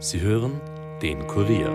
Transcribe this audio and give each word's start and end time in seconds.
Sie 0.00 0.20
hören 0.20 0.60
den 1.02 1.26
Kurier. 1.26 1.72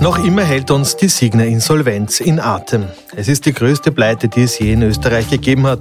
Noch 0.00 0.24
immer 0.24 0.44
hält 0.44 0.70
uns 0.70 0.96
die 0.96 1.08
Signer 1.08 1.44
Insolvenz 1.44 2.20
in 2.20 2.40
Atem. 2.40 2.86
Es 3.14 3.28
ist 3.28 3.44
die 3.44 3.52
größte 3.52 3.92
Pleite, 3.92 4.28
die 4.28 4.44
es 4.44 4.58
je 4.58 4.72
in 4.72 4.82
Österreich 4.82 5.28
gegeben 5.28 5.66
hat. 5.66 5.80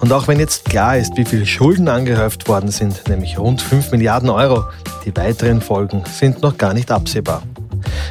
Und 0.00 0.12
auch 0.12 0.28
wenn 0.28 0.38
jetzt 0.38 0.66
klar 0.66 0.98
ist, 0.98 1.16
wie 1.16 1.24
viele 1.24 1.46
Schulden 1.46 1.88
angehäuft 1.88 2.46
worden 2.46 2.70
sind, 2.70 3.08
nämlich 3.08 3.38
rund 3.38 3.62
5 3.62 3.92
Milliarden 3.92 4.28
Euro, 4.28 4.64
die 5.06 5.16
weiteren 5.16 5.62
Folgen 5.62 6.04
sind 6.04 6.42
noch 6.42 6.58
gar 6.58 6.74
nicht 6.74 6.90
absehbar. 6.90 7.42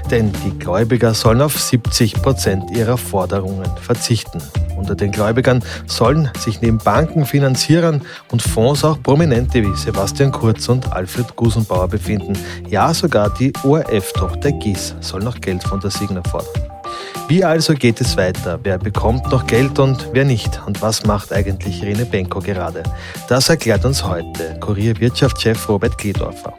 Denn 0.09 0.32
die 0.45 0.57
Gläubiger 0.57 1.13
sollen 1.13 1.41
auf 1.41 1.59
70 1.59 2.21
Prozent 2.21 2.71
ihrer 2.71 2.98
Forderungen 2.98 3.70
verzichten. 3.81 4.41
Unter 4.77 4.95
den 4.95 5.12
Gläubigern 5.12 5.63
sollen 5.85 6.31
sich 6.40 6.62
neben 6.62 6.80
Banken, 6.80 7.26
Finanzierern 7.26 8.02
und 8.31 8.41
Fonds 8.41 8.84
auch 8.84 9.02
Prominente 9.02 9.62
wie 9.62 9.76
Sebastian 9.76 10.31
Kurz 10.31 10.70
und 10.70 10.91
Alfred 10.91 11.35
Gusenbauer 11.35 11.88
befinden. 11.88 12.34
Ja, 12.67 12.94
sogar 12.94 13.30
die 13.30 13.54
ORF-Tochter 13.63 14.52
Gies 14.54 14.95
soll 14.99 15.21
noch 15.21 15.40
Geld 15.40 15.63
von 15.63 15.80
der 15.80 15.91
Signer 15.91 16.23
fordern. 16.23 16.71
Wie 17.27 17.45
also 17.45 17.76
geht 17.76 18.02
es 18.02 18.18
weiter? 18.18 18.59
Wer 18.63 18.77
bekommt 18.77 19.32
noch 19.32 19.48
Geld 19.48 19.79
und 19.79 20.09
wer 20.12 20.26
nicht? 20.26 20.62
Und 20.66 20.82
was 20.82 21.05
macht 21.05 21.32
eigentlich 21.32 21.82
Rene 21.82 22.05
Benko 22.05 22.40
gerade? 22.40 22.84
Das 23.29 23.48
erklärt 23.48 23.85
uns 23.85 24.04
heute 24.04 24.57
Kurier 24.59 24.99
Wirtschaftschef 24.99 25.70
Robert 25.70 25.98
Kledorfer. 25.98 26.54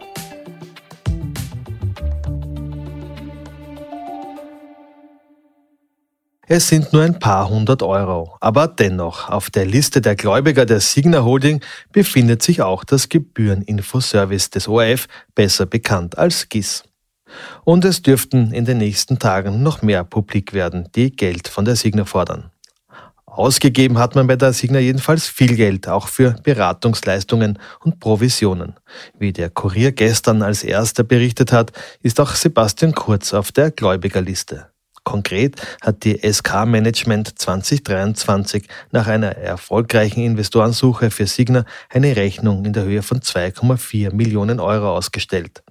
Es 6.54 6.68
sind 6.68 6.92
nur 6.92 7.00
ein 7.00 7.18
paar 7.18 7.48
hundert 7.48 7.82
Euro. 7.82 8.36
Aber 8.40 8.68
dennoch, 8.68 9.30
auf 9.30 9.48
der 9.48 9.64
Liste 9.64 10.02
der 10.02 10.16
Gläubiger 10.16 10.66
der 10.66 10.80
Signa 10.80 11.24
Holding 11.24 11.62
befindet 11.92 12.42
sich 12.42 12.60
auch 12.60 12.84
das 12.84 13.08
Gebühreninfoservice 13.08 14.50
des 14.50 14.68
ORF, 14.68 15.08
besser 15.34 15.64
bekannt 15.64 16.18
als 16.18 16.50
GIS. 16.50 16.84
Und 17.64 17.86
es 17.86 18.02
dürften 18.02 18.52
in 18.52 18.66
den 18.66 18.76
nächsten 18.76 19.18
Tagen 19.18 19.62
noch 19.62 19.80
mehr 19.80 20.04
publik 20.04 20.52
werden, 20.52 20.90
die 20.94 21.16
Geld 21.16 21.48
von 21.48 21.64
der 21.64 21.74
Signa 21.74 22.04
fordern. 22.04 22.50
Ausgegeben 23.24 23.96
hat 23.96 24.14
man 24.14 24.26
bei 24.26 24.36
der 24.36 24.52
Signa 24.52 24.78
jedenfalls 24.78 25.28
viel 25.28 25.56
Geld, 25.56 25.88
auch 25.88 26.08
für 26.08 26.32
Beratungsleistungen 26.42 27.58
und 27.80 27.98
Provisionen. 27.98 28.74
Wie 29.18 29.32
der 29.32 29.48
Kurier 29.48 29.92
gestern 29.92 30.42
als 30.42 30.64
erster 30.64 31.02
berichtet 31.02 31.50
hat, 31.50 31.72
ist 32.02 32.20
auch 32.20 32.34
Sebastian 32.34 32.92
Kurz 32.92 33.32
auf 33.32 33.52
der 33.52 33.70
Gläubigerliste. 33.70 34.71
Konkret 35.04 35.60
hat 35.80 36.04
die 36.04 36.18
SK 36.18 36.64
Management 36.66 37.38
2023 37.38 38.68
nach 38.92 39.06
einer 39.06 39.36
erfolgreichen 39.36 40.22
Investorensuche 40.22 41.10
für 41.10 41.26
Signa 41.26 41.64
eine 41.88 42.16
Rechnung 42.16 42.64
in 42.64 42.72
der 42.72 42.84
Höhe 42.84 43.02
von 43.02 43.20
2,4 43.20 44.14
Millionen 44.14 44.60
Euro 44.60 44.96
ausgestellt. 44.96 45.62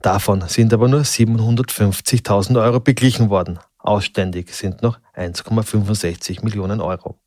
Davon 0.00 0.42
sind 0.48 0.72
aber 0.72 0.88
nur 0.88 1.02
750.000 1.02 2.60
Euro 2.60 2.80
beglichen 2.80 3.30
worden. 3.30 3.58
Ausständig 3.78 4.54
sind 4.54 4.82
noch 4.82 4.98
1,65 5.14 6.44
Millionen 6.44 6.80
Euro. 6.80 7.21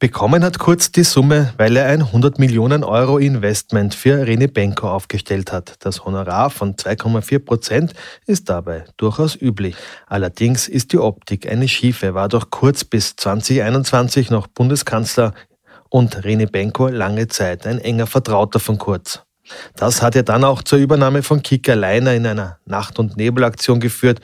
Bekommen 0.00 0.44
hat 0.44 0.60
Kurz 0.60 0.92
die 0.92 1.02
Summe, 1.02 1.52
weil 1.56 1.76
er 1.76 1.86
ein 1.86 2.02
100 2.02 2.38
Millionen 2.38 2.84
Euro 2.84 3.18
Investment 3.18 3.96
für 3.96 4.28
Rene 4.28 4.46
Benko 4.46 4.88
aufgestellt 4.88 5.50
hat. 5.50 5.74
Das 5.80 6.04
Honorar 6.04 6.50
von 6.50 6.76
2,4 6.76 7.40
Prozent 7.40 7.94
ist 8.24 8.48
dabei 8.48 8.84
durchaus 8.96 9.34
üblich. 9.34 9.74
Allerdings 10.06 10.68
ist 10.68 10.92
die 10.92 10.98
Optik 10.98 11.50
eine 11.50 11.66
schiefe, 11.66 12.14
war 12.14 12.28
doch 12.28 12.50
Kurz 12.50 12.84
bis 12.84 13.16
2021 13.16 14.30
noch 14.30 14.46
Bundeskanzler 14.46 15.34
und 15.88 16.22
Rene 16.22 16.46
Benko 16.46 16.86
lange 16.86 17.26
Zeit 17.26 17.66
ein 17.66 17.80
enger 17.80 18.06
Vertrauter 18.06 18.60
von 18.60 18.78
Kurz. 18.78 19.24
Das 19.74 20.00
hat 20.00 20.14
ja 20.14 20.22
dann 20.22 20.44
auch 20.44 20.62
zur 20.62 20.78
Übernahme 20.78 21.24
von 21.24 21.42
Kicker 21.42 21.74
Leiner 21.74 22.14
in 22.14 22.24
einer 22.24 22.60
Nacht- 22.66 23.00
und 23.00 23.16
Nebelaktion 23.16 23.80
geführt. 23.80 24.20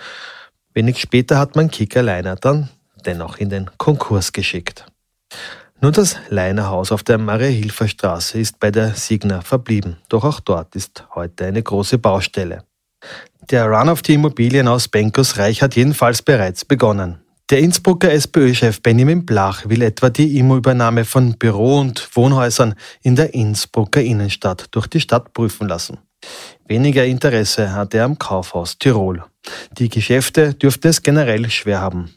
Wenig 0.72 1.00
später 1.00 1.36
hat 1.36 1.56
man 1.56 1.68
Kicker 1.68 2.04
Leiner 2.04 2.36
dann 2.36 2.68
dennoch 3.04 3.38
in 3.38 3.50
den 3.50 3.70
Konkurs 3.76 4.32
geschickt. 4.32 4.86
Nur 5.80 5.92
das 5.92 6.16
Leinerhaus 6.30 6.92
auf 6.92 7.02
der 7.02 7.18
Maria-Hilfer 7.18 7.88
Straße 7.88 8.38
ist 8.38 8.58
bei 8.58 8.70
der 8.70 8.94
Signa 8.94 9.42
verblieben. 9.42 9.98
Doch 10.08 10.24
auch 10.24 10.40
dort 10.40 10.74
ist 10.74 11.04
heute 11.14 11.44
eine 11.44 11.62
große 11.62 11.98
Baustelle. 11.98 12.64
Der 13.50 13.66
Run 13.66 13.90
auf 13.90 14.00
die 14.00 14.14
Immobilien 14.14 14.66
aus 14.66 14.88
Benkos 14.88 15.36
Reich 15.36 15.60
hat 15.62 15.76
jedenfalls 15.76 16.22
bereits 16.22 16.64
begonnen. 16.64 17.20
Der 17.50 17.58
Innsbrucker 17.58 18.10
SPÖ-Chef 18.10 18.80
Benjamin 18.80 19.26
Blach 19.26 19.68
will 19.68 19.82
etwa 19.82 20.08
die 20.08 20.38
Immo-Übernahme 20.38 21.04
von 21.04 21.36
Büro- 21.38 21.80
und 21.80 22.08
Wohnhäusern 22.16 22.74
in 23.02 23.16
der 23.16 23.34
Innsbrucker 23.34 24.00
Innenstadt 24.00 24.68
durch 24.70 24.86
die 24.86 25.00
Stadt 25.00 25.34
prüfen 25.34 25.68
lassen. 25.68 25.98
Weniger 26.66 27.04
Interesse 27.04 27.74
hat 27.74 27.92
er 27.92 28.06
am 28.06 28.18
Kaufhaus 28.18 28.78
Tirol. 28.78 29.22
Die 29.76 29.90
Geschäfte 29.90 30.54
dürften 30.54 30.88
es 30.88 31.02
generell 31.02 31.50
schwer 31.50 31.82
haben. 31.82 32.14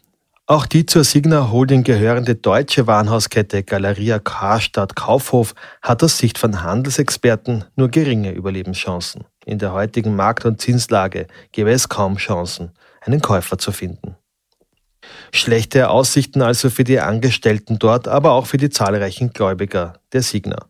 Auch 0.49 0.65
die 0.65 0.85
zur 0.85 1.03
Signa 1.03 1.51
Holding 1.51 1.83
gehörende 1.83 2.35
deutsche 2.35 2.87
Warenhauskette 2.87 3.63
Galeria 3.63 4.17
Karstadt 4.17 4.95
Kaufhof 4.95 5.53
hat 5.81 6.01
aus 6.01 6.19
Sicht 6.19 6.37
von 6.37 6.63
Handelsexperten 6.63 7.65
nur 7.75 7.89
geringe 7.89 8.31
Überlebenschancen. 8.31 9.25
In 9.45 9.59
der 9.59 9.73
heutigen 9.73 10.15
Markt- 10.15 10.45
und 10.45 10.61
Zinslage 10.61 11.27
gäbe 11.51 11.71
es 11.71 11.89
kaum 11.89 12.15
Chancen, 12.15 12.71
einen 13.01 13.19
Käufer 13.19 13.57
zu 13.57 13.73
finden. 13.73 14.15
Schlechte 15.33 15.89
Aussichten 15.89 16.41
also 16.41 16.69
für 16.69 16.85
die 16.85 17.01
Angestellten 17.01 17.77
dort, 17.77 18.07
aber 18.07 18.31
auch 18.31 18.45
für 18.45 18.55
die 18.55 18.69
zahlreichen 18.69 19.33
Gläubiger 19.33 19.99
der 20.13 20.21
Signa. 20.21 20.67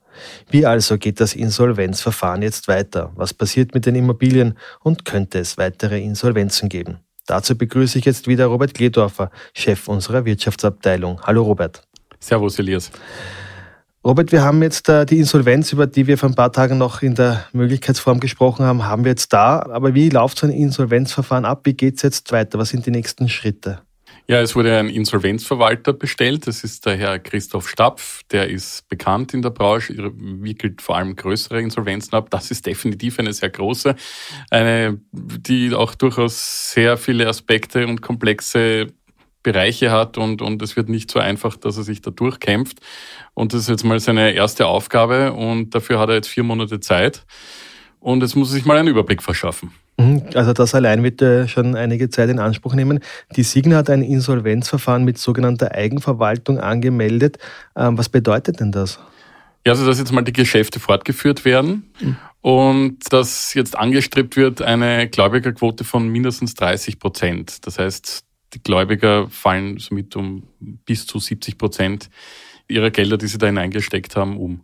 Wie 0.49 0.65
also 0.65 0.97
geht 0.97 1.19
das 1.19 1.35
Insolvenzverfahren 1.35 2.41
jetzt 2.41 2.67
weiter? 2.67 3.11
Was 3.13 3.35
passiert 3.35 3.75
mit 3.75 3.85
den 3.85 3.93
Immobilien 3.93 4.57
und 4.79 5.05
könnte 5.05 5.37
es 5.37 5.59
weitere 5.59 6.01
Insolvenzen 6.01 6.67
geben? 6.67 6.97
Dazu 7.27 7.57
begrüße 7.57 7.99
ich 7.99 8.05
jetzt 8.05 8.27
wieder 8.27 8.47
Robert 8.47 8.73
Gledorfer, 8.73 9.29
Chef 9.53 9.87
unserer 9.87 10.25
Wirtschaftsabteilung. 10.25 11.21
Hallo 11.21 11.43
Robert. 11.43 11.83
Servus 12.19 12.57
Elias. 12.57 12.89
Robert, 14.03 14.31
wir 14.31 14.41
haben 14.41 14.63
jetzt 14.63 14.87
äh, 14.87 15.05
die 15.05 15.19
Insolvenz, 15.19 15.73
über 15.73 15.85
die 15.85 16.07
wir 16.07 16.17
vor 16.17 16.29
ein 16.29 16.35
paar 16.35 16.53
Tagen 16.53 16.77
noch 16.77 17.01
in 17.01 17.13
der 17.13 17.45
Möglichkeitsform 17.51 18.21
gesprochen 18.21 18.65
haben, 18.65 18.85
haben 18.85 19.03
wir 19.03 19.11
jetzt 19.11 19.33
da. 19.33 19.59
Aber 19.59 19.93
wie 19.93 20.09
läuft 20.09 20.39
so 20.39 20.47
ein 20.47 20.53
Insolvenzverfahren 20.53 21.43
ab? 21.43 21.61
Wie 21.65 21.73
geht 21.73 21.97
es 21.97 22.03
jetzt 22.03 22.31
weiter? 22.31 22.57
Was 22.57 22.69
sind 22.69 22.85
die 22.85 22.91
nächsten 22.91 23.27
Schritte? 23.27 23.81
Ja, 24.29 24.41
es 24.41 24.57
wurde 24.57 24.77
ein 24.77 24.89
Insolvenzverwalter 24.89 25.93
bestellt. 25.93 26.47
Das 26.47 26.65
ist 26.65 26.85
der 26.85 26.97
Herr 26.97 27.17
Christoph 27.17 27.69
Stapf. 27.69 28.23
Der 28.29 28.49
ist 28.49 28.89
bekannt 28.89 29.33
in 29.33 29.41
der 29.41 29.51
Branche, 29.51 29.93
wickelt 30.13 30.81
vor 30.81 30.97
allem 30.97 31.15
größere 31.15 31.61
Insolvenzen 31.61 32.13
ab. 32.13 32.29
Das 32.29 32.51
ist 32.51 32.65
definitiv 32.65 33.19
eine 33.19 33.31
sehr 33.31 33.49
große, 33.49 33.95
eine, 34.49 34.99
die 35.13 35.73
auch 35.73 35.95
durchaus 35.95 36.73
sehr 36.73 36.97
viele 36.97 37.29
Aspekte 37.29 37.87
und 37.87 38.01
komplexe 38.01 38.87
Bereiche 39.43 39.91
hat 39.91 40.17
und, 40.17 40.41
und 40.41 40.61
es 40.61 40.75
wird 40.75 40.89
nicht 40.89 41.09
so 41.09 41.19
einfach, 41.19 41.55
dass 41.55 41.77
er 41.77 41.83
sich 41.83 42.01
da 42.01 42.11
durchkämpft. 42.11 42.79
Und 43.33 43.53
das 43.53 43.61
ist 43.61 43.69
jetzt 43.69 43.85
mal 43.85 44.01
seine 44.01 44.33
erste 44.33 44.67
Aufgabe 44.67 45.31
und 45.31 45.73
dafür 45.73 45.99
hat 45.99 46.09
er 46.09 46.15
jetzt 46.15 46.27
vier 46.27 46.43
Monate 46.43 46.81
Zeit. 46.81 47.25
Und 48.07 48.21
jetzt 48.21 48.37
muss 48.37 48.51
er 48.51 48.53
sich 48.53 48.63
mal 48.63 48.77
einen 48.77 48.87
Überblick 48.87 49.21
verschaffen. 49.21 49.73
Mhm. 49.97 50.23
Also 50.33 50.53
das 50.53 50.73
allein 50.73 51.03
wird 51.03 51.21
äh, 51.21 51.45
schon 51.49 51.75
einige 51.75 52.09
Zeit 52.09 52.29
in 52.29 52.39
Anspruch 52.39 52.73
nehmen. 52.73 53.01
Die 53.35 53.43
Signa 53.43 53.75
hat 53.75 53.89
ein 53.89 54.01
Insolvenzverfahren 54.01 55.03
mit 55.03 55.17
sogenannter 55.17 55.73
Eigenverwaltung 55.73 56.57
angemeldet. 56.57 57.37
Ähm, 57.75 57.97
was 57.97 58.07
bedeutet 58.07 58.61
denn 58.61 58.71
das? 58.71 58.97
Ja, 59.65 59.73
also 59.73 59.85
dass 59.85 59.99
jetzt 59.99 60.13
mal 60.13 60.21
die 60.21 60.31
Geschäfte 60.31 60.79
fortgeführt 60.79 61.43
werden 61.43 61.91
mhm. 61.99 62.15
und 62.39 62.99
dass 63.11 63.53
jetzt 63.55 63.77
angestrebt 63.77 64.37
wird 64.37 64.61
eine 64.61 65.09
Gläubigerquote 65.09 65.83
von 65.83 66.07
mindestens 66.07 66.53
30 66.53 66.99
Prozent. 66.99 67.67
Das 67.67 67.77
heißt, 67.77 68.23
die 68.53 68.63
Gläubiger 68.63 69.27
fallen 69.29 69.79
somit 69.79 70.15
um 70.15 70.43
bis 70.85 71.07
zu 71.07 71.19
70 71.19 71.57
Prozent 71.57 72.09
ihrer 72.69 72.89
Gelder, 72.89 73.17
die 73.17 73.27
sie 73.27 73.37
da 73.37 73.47
hineingesteckt 73.47 74.15
haben, 74.15 74.37
um. 74.37 74.61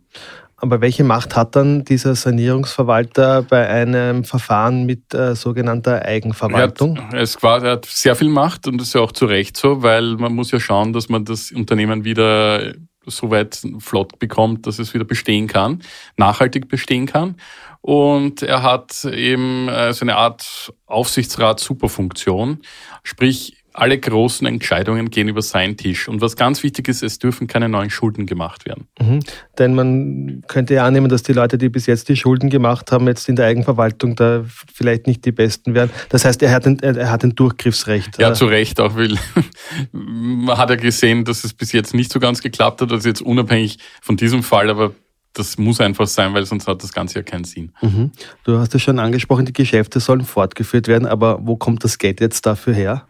Aber 0.64 0.80
welche 0.80 1.04
Macht 1.04 1.36
hat 1.36 1.56
dann 1.56 1.84
dieser 1.84 2.14
Sanierungsverwalter 2.14 3.42
bei 3.42 3.68
einem 3.68 4.24
Verfahren 4.24 4.86
mit 4.86 5.12
äh, 5.12 5.36
sogenannter 5.36 6.02
Eigenverwaltung? 6.06 6.96
Er 7.12 7.20
hat, 7.20 7.62
er 7.62 7.70
hat 7.72 7.84
sehr 7.84 8.16
viel 8.16 8.30
Macht 8.30 8.66
und 8.66 8.78
das 8.78 8.88
ist 8.88 8.94
ja 8.94 9.02
auch 9.02 9.12
zu 9.12 9.26
Recht 9.26 9.58
so, 9.58 9.82
weil 9.82 10.16
man 10.16 10.34
muss 10.34 10.52
ja 10.52 10.58
schauen, 10.58 10.94
dass 10.94 11.10
man 11.10 11.26
das 11.26 11.52
Unternehmen 11.52 12.04
wieder 12.04 12.72
so 13.04 13.30
weit 13.30 13.60
flott 13.78 14.18
bekommt, 14.18 14.66
dass 14.66 14.78
es 14.78 14.94
wieder 14.94 15.04
bestehen 15.04 15.48
kann, 15.48 15.82
nachhaltig 16.16 16.66
bestehen 16.68 17.04
kann. 17.04 17.36
Und 17.82 18.42
er 18.42 18.62
hat 18.62 19.04
eben 19.04 19.68
äh, 19.68 19.92
so 19.92 20.06
eine 20.06 20.16
Art 20.16 20.72
Aufsichtsrat-Superfunktion. 20.86 22.62
Sprich, 23.02 23.63
alle 23.74 23.98
großen 23.98 24.46
Entscheidungen 24.46 25.10
gehen 25.10 25.26
über 25.26 25.42
seinen 25.42 25.76
Tisch. 25.76 26.08
Und 26.08 26.20
was 26.20 26.36
ganz 26.36 26.62
wichtig 26.62 26.86
ist, 26.88 27.02
es 27.02 27.18
dürfen 27.18 27.48
keine 27.48 27.68
neuen 27.68 27.90
Schulden 27.90 28.24
gemacht 28.24 28.66
werden. 28.66 28.86
Mhm. 29.00 29.20
Denn 29.58 29.74
man 29.74 30.44
könnte 30.46 30.74
ja 30.74 30.86
annehmen, 30.86 31.08
dass 31.08 31.24
die 31.24 31.32
Leute, 31.32 31.58
die 31.58 31.68
bis 31.68 31.86
jetzt 31.86 32.08
die 32.08 32.16
Schulden 32.16 32.50
gemacht 32.50 32.92
haben, 32.92 33.08
jetzt 33.08 33.28
in 33.28 33.34
der 33.34 33.46
Eigenverwaltung 33.46 34.14
da 34.14 34.44
vielleicht 34.72 35.08
nicht 35.08 35.24
die 35.24 35.32
Besten 35.32 35.74
werden. 35.74 35.90
Das 36.08 36.24
heißt, 36.24 36.40
er 36.42 36.52
hat 36.52 36.66
ein, 36.66 36.78
er 36.78 37.10
hat 37.10 37.24
ein 37.24 37.34
Durchgriffsrecht. 37.34 38.18
Ja, 38.18 38.32
zu 38.32 38.46
Recht 38.46 38.78
auch, 38.78 38.94
weil 38.94 39.18
man 39.92 40.56
hat 40.56 40.70
ja 40.70 40.76
gesehen, 40.76 41.24
dass 41.24 41.42
es 41.42 41.52
bis 41.52 41.72
jetzt 41.72 41.94
nicht 41.94 42.12
so 42.12 42.20
ganz 42.20 42.42
geklappt 42.42 42.80
hat. 42.80 42.92
Also 42.92 43.08
jetzt 43.08 43.22
unabhängig 43.22 43.78
von 44.00 44.16
diesem 44.16 44.44
Fall, 44.44 44.70
aber 44.70 44.92
das 45.32 45.58
muss 45.58 45.80
einfach 45.80 46.06
sein, 46.06 46.32
weil 46.32 46.46
sonst 46.46 46.68
hat 46.68 46.84
das 46.84 46.92
Ganze 46.92 47.16
ja 47.16 47.22
keinen 47.24 47.42
Sinn. 47.42 47.72
Mhm. 47.82 48.12
Du 48.44 48.56
hast 48.56 48.72
ja 48.72 48.78
schon 48.78 49.00
angesprochen, 49.00 49.46
die 49.46 49.52
Geschäfte 49.52 49.98
sollen 49.98 50.24
fortgeführt 50.24 50.86
werden, 50.86 51.06
aber 51.06 51.40
wo 51.42 51.56
kommt 51.56 51.82
das 51.82 51.98
Geld 51.98 52.20
jetzt 52.20 52.46
dafür 52.46 52.72
her? 52.72 53.08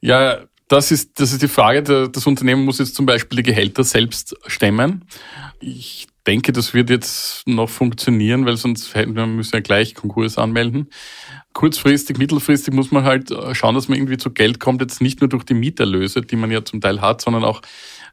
Ja, 0.00 0.38
das 0.68 0.90
ist, 0.90 1.18
das 1.18 1.32
ist 1.32 1.42
die 1.42 1.48
Frage. 1.48 2.10
Das 2.10 2.26
Unternehmen 2.26 2.64
muss 2.64 2.78
jetzt 2.78 2.94
zum 2.94 3.06
Beispiel 3.06 3.38
die 3.38 3.50
Gehälter 3.50 3.84
selbst 3.84 4.36
stemmen. 4.46 5.04
Ich 5.60 6.06
denke, 6.26 6.52
das 6.52 6.74
wird 6.74 6.90
jetzt 6.90 7.46
noch 7.48 7.70
funktionieren, 7.70 8.44
weil 8.44 8.58
sonst 8.58 8.94
müssen 8.94 9.52
wir 9.52 9.58
ja 9.58 9.60
gleich 9.60 9.94
Konkurs 9.94 10.36
anmelden. 10.36 10.90
Kurzfristig, 11.54 12.18
mittelfristig 12.18 12.74
muss 12.74 12.90
man 12.90 13.04
halt 13.04 13.32
schauen, 13.52 13.74
dass 13.74 13.88
man 13.88 13.96
irgendwie 13.96 14.18
zu 14.18 14.30
Geld 14.30 14.60
kommt, 14.60 14.82
jetzt 14.82 15.00
nicht 15.00 15.20
nur 15.20 15.28
durch 15.28 15.44
die 15.44 15.54
Mieterlöse, 15.54 16.20
die 16.20 16.36
man 16.36 16.50
ja 16.50 16.64
zum 16.64 16.82
Teil 16.82 17.00
hat, 17.00 17.22
sondern 17.22 17.44
auch 17.44 17.62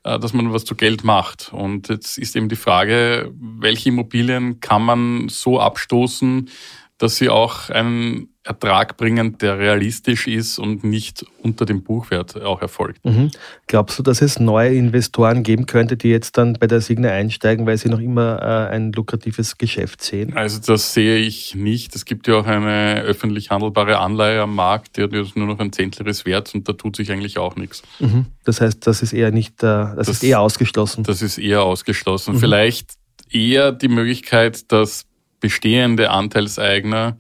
äh, 0.06 0.20
dass 0.20 0.34
man 0.34 0.54
was 0.54 0.66
zu 0.66 0.76
Geld 0.76 1.04
macht. 1.04 1.52
Und 1.52 1.90
jetzt 1.90 2.18
ist 2.18 2.36
eben 2.36 2.48
die 2.48 2.56
Frage, 2.56 3.32
welche 3.36 3.90
Immobilien 3.90 4.60
kann 4.60 4.84
man 4.84 5.28
so 5.30 5.60
abstoßen, 5.60 6.50
dass 6.98 7.18
sie 7.18 7.30
auch 7.30 7.70
einen 7.70 8.30
Ertrag 8.46 8.96
bringen, 8.96 9.40
der 9.40 9.58
realistisch 9.58 10.28
ist 10.28 10.60
und 10.60 10.84
nicht 10.84 11.26
unter 11.42 11.66
dem 11.66 11.82
Buchwert 11.82 12.40
auch 12.44 12.62
erfolgt. 12.62 13.04
Mhm. 13.04 13.32
Glaubst 13.66 13.98
du, 13.98 14.04
dass 14.04 14.22
es 14.22 14.40
neue 14.40 14.76
Investoren 14.76 15.42
geben 15.42 15.66
könnte, 15.66 15.98
die 15.98 16.10
jetzt 16.10 16.38
dann 16.38 16.54
bei 16.54 16.68
der 16.68 16.80
Signa 16.80 17.10
einsteigen, 17.10 17.66
weil 17.66 17.78
sie 17.78 17.90
noch 17.90 18.00
immer 18.00 18.40
äh, 18.42 18.76
ein 18.76 18.92
lukratives 18.92 19.58
Geschäft 19.58 20.04
sehen? 20.04 20.38
Also 20.38 20.60
das 20.60 20.94
sehe 20.94 21.18
ich 21.18 21.56
nicht. 21.56 21.96
Es 21.96 22.06
gibt 22.06 22.28
ja 22.28 22.36
auch 22.36 22.46
eine 22.46 23.02
öffentlich 23.02 23.50
handelbare 23.50 23.98
Anleihe 23.98 24.44
am 24.44 24.54
Markt, 24.54 24.98
die 24.98 25.04
hat 25.04 25.12
nur 25.12 25.48
noch 25.48 25.60
ein 25.60 25.74
Zehntel 25.74 26.06
des 26.06 26.26
Werts 26.28 26.54
und 26.54 26.70
da 26.70 26.74
tut 26.74 26.96
sich 26.96 27.12
eigentlich 27.12 27.40
auch 27.40 27.56
nichts. 27.56 27.82
Mhm. 28.00 28.28
Das 28.44 28.62
heißt, 28.62 28.86
das 28.86 29.02
ist 29.02 29.14
eher 29.14 29.32
nicht, 29.32 29.64
äh, 29.64 29.66
das, 29.66 29.96
das, 29.96 30.10
ist 30.10 30.24
eher 30.24 30.40
ausgeschlossen. 30.40 31.04
Das 31.04 31.24
ist 31.24 31.40
eher 31.40 31.64
ausgeschlossen. 31.64 32.36
Mhm. 32.36 32.40
Vielleicht 32.40 32.92
eher 33.32 33.72
die 33.72 33.88
Möglichkeit, 33.88 34.72
dass 34.72 35.06
bestehende 35.40 36.12
Anteilseigner 36.12 37.18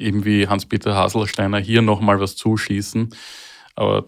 eben 0.00 0.24
wie 0.24 0.48
Hans-Peter 0.48 0.94
Haselsteiner 0.94 1.58
hier 1.58 1.82
nochmal 1.82 2.20
was 2.20 2.36
zuschießen. 2.36 3.14
Aber 3.76 4.06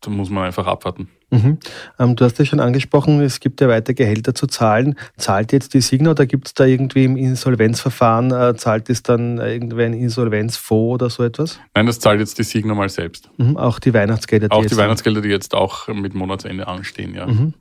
da 0.00 0.10
muss 0.10 0.30
man 0.30 0.44
einfach 0.44 0.66
abwarten. 0.66 1.08
Mhm. 1.30 1.58
Ähm, 1.98 2.16
du 2.16 2.24
hast 2.24 2.38
ja 2.38 2.44
schon 2.44 2.60
angesprochen, 2.60 3.20
es 3.20 3.40
gibt 3.40 3.60
ja 3.60 3.68
weiter 3.68 3.94
Gehälter 3.94 4.34
zu 4.34 4.46
zahlen. 4.46 4.96
Zahlt 5.16 5.52
jetzt 5.52 5.74
die 5.74 5.80
Signa 5.80 6.10
oder 6.10 6.26
gibt 6.26 6.48
es 6.48 6.54
da 6.54 6.64
irgendwie 6.64 7.04
im 7.04 7.16
Insolvenzverfahren, 7.16 8.32
äh, 8.32 8.56
zahlt 8.56 8.90
es 8.90 9.02
dann 9.02 9.38
irgendwer 9.38 9.86
ein 9.86 9.94
Insolvenzfonds 9.94 10.94
oder 10.94 11.10
so 11.10 11.22
etwas? 11.22 11.60
Nein, 11.74 11.86
das 11.86 12.00
zahlt 12.00 12.20
jetzt 12.20 12.38
die 12.38 12.42
Signa 12.42 12.74
mal 12.74 12.88
selbst. 12.88 13.30
Mhm. 13.38 13.56
Auch 13.56 13.78
die 13.78 13.94
Weihnachtsgelder? 13.94 14.48
Die 14.48 14.54
auch 14.54 14.66
die 14.66 14.76
Weihnachtsgelder, 14.76 15.20
die 15.20 15.28
jetzt 15.28 15.54
auch 15.54 15.88
mit 15.88 16.14
Monatsende 16.14 16.66
anstehen, 16.66 17.14
ja. 17.14 17.26
Mhm. 17.26 17.54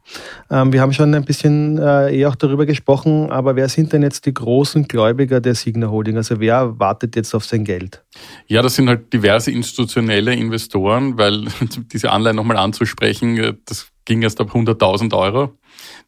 Ähm, 0.50 0.74
wir 0.74 0.82
haben 0.82 0.94
schon 0.94 1.14
ein 1.14 1.26
bisschen 1.26 1.78
äh, 1.78 2.16
eh 2.16 2.26
auch 2.26 2.36
darüber 2.36 2.66
gesprochen, 2.66 3.32
aber 3.32 3.56
wer 3.56 3.70
sind 3.70 3.94
denn 3.94 4.02
jetzt 4.02 4.26
die 4.26 4.34
großen 4.34 4.88
Gläubiger 4.88 5.42
der 5.42 5.56
Signa 5.56 5.88
Holding? 5.88 6.18
Also 6.18 6.40
wer 6.40 6.80
wartet 6.80 7.16
jetzt 7.16 7.36
auf 7.36 7.46
sein 7.46 7.64
Geld? 7.64 8.04
Ja, 8.48 8.62
das 8.62 8.76
sind 8.76 8.90
halt 8.90 9.14
diverse 9.14 9.52
institutionelle 9.52 10.34
Investoren, 10.34 11.18
weil 11.18 11.46
diese 11.94 12.12
Anleihen 12.12 12.36
nochmal 12.36 12.58
anzusprechen, 12.58 13.38
äh, 13.38 13.54
das 13.66 13.92
ging 14.06 14.22
erst 14.22 14.42
ab 14.42 14.54
100.000 14.54 15.16
Euro. 15.16 15.58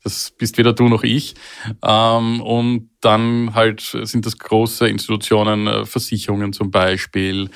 Das 0.03 0.31
bist 0.31 0.57
weder 0.57 0.73
du 0.73 0.87
noch 0.89 1.03
ich. 1.03 1.35
Ähm, 1.83 2.41
und 2.41 2.89
dann 2.99 3.53
halt 3.53 3.81
sind 3.81 4.25
das 4.25 4.37
große 4.37 4.87
Institutionen, 4.87 5.67
äh, 5.67 5.85
Versicherungen 5.85 6.53
zum 6.53 6.71
Beispiel, 6.71 7.49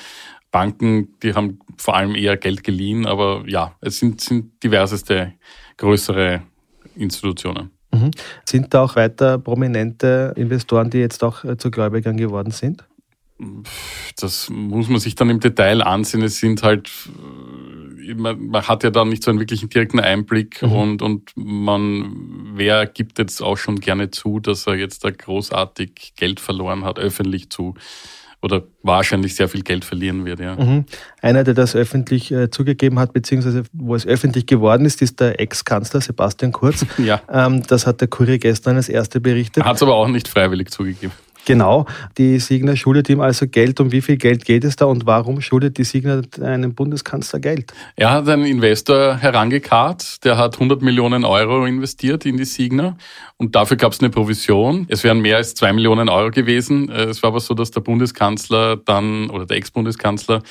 Banken, 0.50 1.18
die 1.22 1.34
haben 1.34 1.58
vor 1.76 1.96
allem 1.96 2.14
eher 2.14 2.36
Geld 2.36 2.64
geliehen, 2.64 3.04
aber 3.04 3.44
ja, 3.46 3.74
es 3.80 3.98
sind, 3.98 4.20
sind 4.20 4.62
diverseste 4.62 5.34
größere 5.76 6.42
Institutionen. 6.94 7.70
Mhm. 7.92 8.10
Sind 8.44 8.72
da 8.72 8.82
auch 8.82 8.96
weiter 8.96 9.38
prominente 9.38 10.32
Investoren, 10.36 10.88
die 10.90 10.98
jetzt 10.98 11.22
auch 11.22 11.44
äh, 11.44 11.56
zu 11.56 11.70
Gläubigern 11.70 12.16
geworden 12.16 12.52
sind? 12.52 12.84
Das 14.18 14.48
muss 14.48 14.88
man 14.88 14.98
sich 14.98 15.14
dann 15.14 15.28
im 15.28 15.40
Detail 15.40 15.82
ansehen. 15.82 16.22
Es 16.22 16.38
sind 16.38 16.62
halt 16.62 16.90
man, 18.14 18.46
man 18.46 18.68
hat 18.68 18.84
ja 18.84 18.90
dann 18.90 19.08
nicht 19.08 19.22
so 19.22 19.30
einen 19.30 19.40
wirklichen 19.40 19.68
direkten 19.68 20.00
Einblick 20.00 20.62
mhm. 20.62 20.72
und, 20.72 21.02
und 21.02 21.32
man, 21.34 22.52
wer 22.54 22.86
gibt 22.86 23.18
jetzt 23.18 23.42
auch 23.42 23.56
schon 23.56 23.80
gerne 23.80 24.10
zu, 24.10 24.40
dass 24.40 24.66
er 24.66 24.74
jetzt 24.74 25.04
da 25.04 25.10
großartig 25.10 26.14
Geld 26.16 26.40
verloren 26.40 26.84
hat, 26.84 26.98
öffentlich 26.98 27.50
zu 27.50 27.74
oder 28.42 28.62
wahrscheinlich 28.82 29.34
sehr 29.34 29.48
viel 29.48 29.62
Geld 29.62 29.84
verlieren 29.84 30.24
wird. 30.24 30.40
Ja. 30.40 30.56
Mhm. 30.56 30.84
Einer, 31.20 31.42
der 31.42 31.54
das 31.54 31.74
öffentlich 31.74 32.30
äh, 32.30 32.50
zugegeben 32.50 32.98
hat, 32.98 33.12
beziehungsweise 33.12 33.64
wo 33.72 33.94
es 33.94 34.06
öffentlich 34.06 34.46
geworden 34.46 34.84
ist, 34.84 35.02
ist 35.02 35.20
der 35.20 35.40
Ex-Kanzler 35.40 36.00
Sebastian 36.00 36.52
Kurz. 36.52 36.86
ja. 36.98 37.20
Ähm, 37.30 37.62
das 37.66 37.86
hat 37.86 38.00
der 38.00 38.08
Kurier 38.08 38.38
gestern 38.38 38.76
als 38.76 38.88
erste 38.88 39.20
berichtet. 39.20 39.64
Hat 39.64 39.76
es 39.76 39.82
aber 39.82 39.94
auch 39.94 40.08
nicht 40.08 40.28
freiwillig 40.28 40.70
zugegeben. 40.70 41.12
Genau, 41.46 41.86
die 42.18 42.40
Signer 42.40 42.74
schuldet 42.74 43.08
ihm 43.08 43.20
also 43.20 43.46
Geld. 43.46 43.78
Um 43.78 43.92
wie 43.92 44.02
viel 44.02 44.16
Geld 44.16 44.44
geht 44.44 44.64
es 44.64 44.74
da 44.74 44.86
und 44.86 45.06
warum 45.06 45.40
schuldet 45.40 45.78
die 45.78 45.84
Signer 45.84 46.22
einem 46.42 46.74
Bundeskanzler 46.74 47.38
Geld? 47.38 47.72
Er 47.94 48.10
hat 48.10 48.28
einen 48.28 48.44
Investor 48.44 49.16
herangekarrt, 49.16 50.24
der 50.24 50.38
hat 50.38 50.54
100 50.54 50.82
Millionen 50.82 51.24
Euro 51.24 51.64
investiert 51.64 52.26
in 52.26 52.36
die 52.36 52.44
Signer 52.44 52.96
und 53.36 53.54
dafür 53.54 53.76
gab 53.76 53.92
es 53.92 54.00
eine 54.00 54.10
Provision. 54.10 54.86
Es 54.88 55.04
wären 55.04 55.20
mehr 55.20 55.36
als 55.36 55.54
zwei 55.54 55.72
Millionen 55.72 56.08
Euro 56.08 56.32
gewesen. 56.32 56.90
Es 56.90 57.22
war 57.22 57.28
aber 57.28 57.40
so, 57.40 57.54
dass 57.54 57.70
der 57.70 57.80
Bundeskanzler 57.80 58.76
dann 58.76 59.30
oder 59.30 59.46
der 59.46 59.56
Ex-Bundeskanzler 59.56 60.42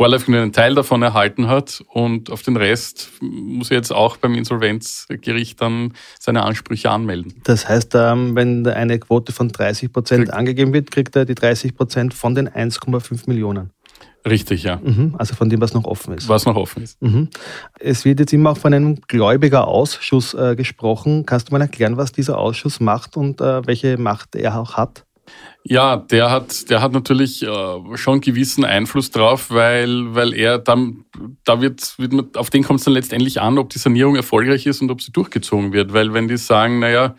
vorläufig 0.00 0.28
nur 0.28 0.40
einen 0.40 0.54
Teil 0.54 0.74
davon 0.74 1.02
erhalten 1.02 1.46
hat 1.46 1.84
und 1.86 2.30
auf 2.30 2.40
den 2.40 2.56
Rest 2.56 3.10
muss 3.20 3.70
er 3.70 3.76
jetzt 3.76 3.92
auch 3.92 4.16
beim 4.16 4.34
Insolvenzgericht 4.34 5.60
dann 5.60 5.92
seine 6.18 6.42
Ansprüche 6.42 6.90
anmelden. 6.90 7.34
Das 7.44 7.68
heißt, 7.68 7.94
ähm, 7.96 8.34
wenn 8.34 8.66
eine 8.66 8.98
Quote 8.98 9.32
von 9.32 9.48
30 9.48 9.92
Prozent 9.92 10.32
angegeben 10.32 10.72
wird, 10.72 10.90
kriegt 10.90 11.14
er 11.16 11.26
die 11.26 11.34
30 11.34 11.76
Prozent 11.76 12.14
von 12.14 12.34
den 12.34 12.48
1,5 12.48 13.24
Millionen. 13.26 13.72
Richtig, 14.26 14.62
ja. 14.62 14.80
Mhm, 14.82 15.16
also 15.18 15.34
von 15.34 15.50
dem, 15.50 15.60
was 15.60 15.74
noch 15.74 15.84
offen 15.84 16.14
ist. 16.14 16.30
Was 16.30 16.46
noch 16.46 16.56
offen 16.56 16.82
ist. 16.82 17.02
Mhm. 17.02 17.28
Es 17.78 18.06
wird 18.06 18.20
jetzt 18.20 18.32
immer 18.32 18.52
auch 18.52 18.58
von 18.58 18.72
einem 18.72 19.02
Gläubigerausschuss 19.06 20.32
äh, 20.32 20.56
gesprochen. 20.56 21.26
Kannst 21.26 21.48
du 21.48 21.52
mal 21.52 21.60
erklären, 21.60 21.98
was 21.98 22.10
dieser 22.12 22.38
Ausschuss 22.38 22.80
macht 22.80 23.18
und 23.18 23.42
äh, 23.42 23.66
welche 23.66 23.98
Macht 23.98 24.34
er 24.34 24.58
auch 24.58 24.78
hat? 24.78 25.04
Ja, 25.62 25.96
der 25.96 26.30
hat, 26.30 26.70
der 26.70 26.80
hat 26.80 26.92
natürlich 26.92 27.42
äh, 27.42 27.96
schon 27.96 28.20
gewissen 28.22 28.64
Einfluss 28.64 29.10
drauf, 29.10 29.50
weil, 29.50 30.14
weil 30.14 30.32
er 30.32 30.58
dann, 30.58 31.04
da 31.44 31.60
wird, 31.60 31.98
wird 31.98 32.12
man, 32.12 32.30
auf 32.34 32.48
den 32.48 32.62
kommt 32.62 32.80
es 32.80 32.84
dann 32.84 32.94
letztendlich 32.94 33.40
an, 33.42 33.58
ob 33.58 33.68
die 33.68 33.78
Sanierung 33.78 34.16
erfolgreich 34.16 34.66
ist 34.66 34.80
und 34.80 34.90
ob 34.90 35.02
sie 35.02 35.12
durchgezogen 35.12 35.72
wird. 35.72 35.92
Weil 35.92 36.14
wenn 36.14 36.28
die 36.28 36.38
sagen, 36.38 36.78
naja, 36.78 37.14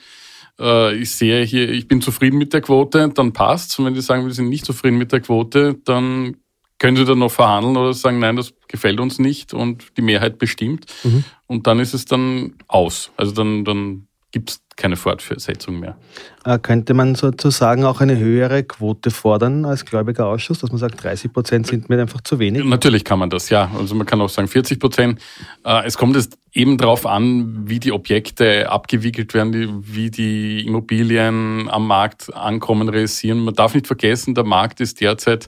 äh, 0.60 0.96
ich 0.96 1.12
sehe 1.12 1.46
hier, 1.46 1.70
ich 1.70 1.88
bin 1.88 2.02
zufrieden 2.02 2.38
mit 2.38 2.54
der 2.54 2.62
Quote, 2.62 3.10
dann 3.10 3.32
passt's. 3.32 3.78
Und 3.78 3.86
wenn 3.86 3.94
die 3.94 4.02
sagen, 4.02 4.26
wir 4.26 4.34
sind 4.34 4.50
nicht 4.50 4.66
zufrieden 4.66 4.98
mit 4.98 5.12
der 5.12 5.22
Quote, 5.22 5.76
dann 5.86 6.38
können 6.80 6.98
sie 6.98 7.06
dann 7.06 7.20
noch 7.20 7.32
verhandeln 7.32 7.78
oder 7.78 7.94
sagen, 7.94 8.18
nein, 8.18 8.38
das 8.38 8.56
gefällt 8.68 9.00
uns 9.00 9.20
nicht 9.20 9.54
und 9.54 9.98
die 9.98 10.02
Mehrheit 10.02 10.40
bestimmt. 10.40 10.88
Mhm. 11.04 11.24
Und 11.46 11.68
dann 11.68 11.80
ist 11.80 11.94
es 11.94 12.06
dann 12.06 12.56
aus. 12.68 13.12
Also 13.18 13.34
dann, 13.34 13.66
dann 13.66 14.08
gibt 14.32 14.50
es 14.50 14.64
keine 14.82 14.96
Fortsetzung 14.96 15.80
mehr. 15.80 15.96
Äh, 16.44 16.58
könnte 16.58 16.96
man 16.96 17.14
sozusagen 17.14 17.86
auch 17.86 18.02
eine 18.02 18.18
höhere 18.18 18.64
Quote 18.64 19.12
fordern 19.12 19.64
als 19.64 19.86
gläubiger 19.86 20.26
Ausschuss, 20.26 20.60
dass 20.60 20.72
man 20.72 20.80
sagt, 20.80 21.04
30 21.04 21.32
Prozent 21.32 21.68
sind 21.68 21.88
mir 21.88 22.02
einfach 22.02 22.22
zu 22.22 22.40
wenig? 22.40 22.64
Natürlich 22.66 23.04
kann 23.04 23.20
man 23.20 23.30
das, 23.30 23.50
ja. 23.50 23.70
Also 23.78 23.94
man 23.94 24.08
kann 24.08 24.20
auch 24.22 24.30
sagen 24.30 24.48
40 24.48 24.80
Prozent. 24.80 25.22
Äh, 25.64 25.86
es 25.86 25.98
kommt 25.98 26.16
jetzt 26.16 26.40
eben 26.52 26.78
darauf 26.78 27.06
an, 27.06 27.70
wie 27.70 27.80
die 27.80 27.92
Objekte 27.92 28.70
abgewickelt 28.70 29.36
werden, 29.36 29.84
wie 29.86 30.10
die 30.10 30.66
Immobilien 30.66 31.70
am 31.70 31.86
Markt 31.86 32.34
ankommen, 32.34 32.90
realisieren. 32.90 33.40
Man 33.40 33.54
darf 33.54 33.76
nicht 33.76 33.86
vergessen, 33.86 34.34
der 34.34 34.44
Markt 34.44 34.82
ist 34.82 35.00
derzeit 35.00 35.48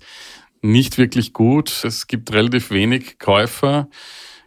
nicht 0.62 0.98
wirklich 1.00 1.34
gut. 1.34 1.84
Es 1.84 2.06
gibt 2.06 2.32
relativ 2.32 2.70
wenig 2.70 3.18
Käufer 3.18 3.90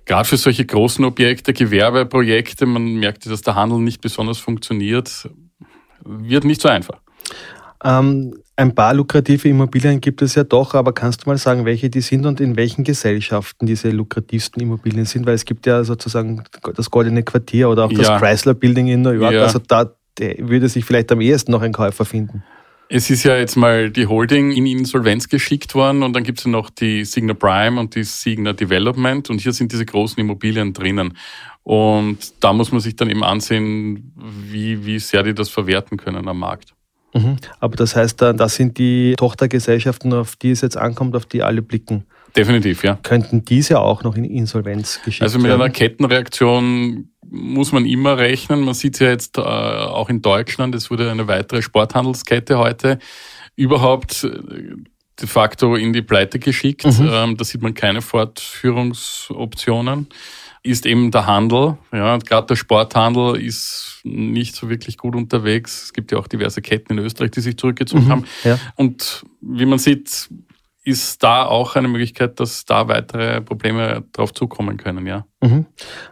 gerade 0.06 0.26
für 0.26 0.36
solche 0.36 0.64
großen 0.64 1.04
Objekte, 1.04 1.52
Gewerbeprojekte, 1.52 2.64
man 2.64 2.94
merkt, 2.94 3.26
dass 3.26 3.42
der 3.42 3.56
Handel 3.56 3.80
nicht 3.80 4.00
besonders 4.00 4.38
funktioniert, 4.38 5.28
wird 6.04 6.44
nicht 6.44 6.62
so 6.62 6.68
einfach. 6.68 7.00
Ähm, 7.84 8.34
ein 8.58 8.74
paar 8.74 8.94
lukrative 8.94 9.48
Immobilien 9.48 10.00
gibt 10.00 10.22
es 10.22 10.34
ja 10.34 10.44
doch, 10.44 10.74
aber 10.74 10.94
kannst 10.94 11.24
du 11.24 11.28
mal 11.28 11.36
sagen, 11.36 11.66
welche 11.66 11.90
die 11.90 12.00
sind 12.00 12.24
und 12.24 12.40
in 12.40 12.56
welchen 12.56 12.84
Gesellschaften 12.84 13.66
diese 13.66 13.90
lukrativsten 13.90 14.62
Immobilien 14.62 15.04
sind? 15.04 15.26
Weil 15.26 15.34
es 15.34 15.44
gibt 15.44 15.66
ja 15.66 15.84
sozusagen 15.84 16.42
das 16.74 16.90
Goldene 16.90 17.22
Quartier 17.22 17.68
oder 17.68 17.84
auch 17.84 17.92
das 17.92 18.06
ja. 18.08 18.18
Chrysler 18.18 18.54
Building 18.54 18.86
in 18.86 19.02
New 19.02 19.10
York. 19.10 19.34
Ja. 19.34 19.42
Also 19.42 19.58
da 19.58 19.92
würde 20.38 20.70
sich 20.70 20.86
vielleicht 20.86 21.12
am 21.12 21.20
ehesten 21.20 21.52
noch 21.52 21.60
ein 21.60 21.72
Käufer 21.72 22.06
finden. 22.06 22.42
Es 22.88 23.10
ist 23.10 23.24
ja 23.24 23.36
jetzt 23.36 23.56
mal 23.56 23.90
die 23.90 24.06
Holding 24.06 24.52
in 24.52 24.66
Insolvenz 24.66 25.28
geschickt 25.28 25.74
worden 25.74 26.02
und 26.02 26.12
dann 26.12 26.22
gibt 26.22 26.38
es 26.38 26.44
ja 26.44 26.50
noch 26.50 26.70
die 26.70 27.04
Signa 27.04 27.34
Prime 27.34 27.80
und 27.80 27.94
die 27.94 28.04
Signa 28.04 28.52
Development 28.52 29.28
und 29.28 29.40
hier 29.40 29.52
sind 29.52 29.72
diese 29.72 29.84
großen 29.84 30.20
Immobilien 30.20 30.72
drinnen. 30.72 31.16
Und 31.64 32.44
da 32.44 32.52
muss 32.52 32.70
man 32.70 32.80
sich 32.80 32.94
dann 32.94 33.10
eben 33.10 33.24
ansehen, 33.24 34.12
wie, 34.16 34.86
wie 34.86 35.00
sehr 35.00 35.24
die 35.24 35.34
das 35.34 35.48
verwerten 35.48 35.96
können 35.96 36.28
am 36.28 36.38
Markt. 36.38 36.74
Mhm. 37.12 37.38
Aber 37.58 37.76
das 37.76 37.96
heißt, 37.96 38.22
das 38.22 38.54
sind 38.54 38.78
die 38.78 39.14
Tochtergesellschaften, 39.16 40.12
auf 40.12 40.36
die 40.36 40.50
es 40.50 40.60
jetzt 40.60 40.76
ankommt, 40.76 41.16
auf 41.16 41.26
die 41.26 41.42
alle 41.42 41.62
blicken. 41.62 42.04
Definitiv, 42.36 42.84
ja. 42.84 42.98
Könnten 43.02 43.44
diese 43.44 43.80
auch 43.80 44.02
noch 44.02 44.16
in 44.16 44.24
Insolvenz 44.24 45.00
geschickt 45.04 45.20
werden? 45.20 45.26
Also 45.26 45.38
mit 45.38 45.50
einer 45.50 45.70
Kettenreaktion 45.70 47.10
muss 47.28 47.72
man 47.72 47.86
immer 47.86 48.18
rechnen. 48.18 48.60
Man 48.60 48.74
sieht 48.74 48.94
es 48.94 49.00
ja 49.00 49.08
jetzt 49.08 49.38
äh, 49.38 49.40
auch 49.40 50.08
in 50.08 50.22
Deutschland, 50.22 50.74
es 50.74 50.90
wurde 50.90 51.10
eine 51.10 51.28
weitere 51.28 51.62
Sporthandelskette 51.62 52.58
heute 52.58 52.98
überhaupt 53.56 54.24
äh, 54.24 54.30
de 55.18 55.26
facto 55.26 55.76
in 55.76 55.92
die 55.92 56.02
Pleite 56.02 56.38
geschickt. 56.38 56.84
Mhm. 56.84 57.08
Ähm, 57.10 57.36
da 57.36 57.44
sieht 57.44 57.62
man 57.62 57.74
keine 57.74 58.02
Fortführungsoptionen. 58.02 60.06
Ist 60.62 60.84
eben 60.84 61.10
der 61.12 61.26
Handel. 61.26 61.78
Ja, 61.92 62.18
gerade 62.18 62.48
der 62.48 62.56
Sporthandel 62.56 63.40
ist 63.40 64.00
nicht 64.02 64.56
so 64.56 64.68
wirklich 64.68 64.98
gut 64.98 65.14
unterwegs. 65.14 65.84
Es 65.84 65.92
gibt 65.92 66.10
ja 66.12 66.18
auch 66.18 66.26
diverse 66.26 66.60
Ketten 66.60 66.98
in 66.98 67.04
Österreich, 67.04 67.30
die 67.30 67.40
sich 67.40 67.56
zurückgezogen 67.56 68.06
mhm. 68.06 68.10
haben. 68.10 68.24
Ja. 68.42 68.58
Und 68.74 69.24
wie 69.40 69.64
man 69.64 69.78
sieht, 69.78 70.28
ist 70.86 71.20
da 71.24 71.44
auch 71.44 71.74
eine 71.74 71.88
Möglichkeit, 71.88 72.38
dass 72.38 72.64
da 72.64 72.86
weitere 72.86 73.40
Probleme 73.40 74.04
drauf 74.12 74.32
zukommen 74.32 74.76
können, 74.76 75.04
ja. 75.04 75.26
Mhm. 75.42 75.66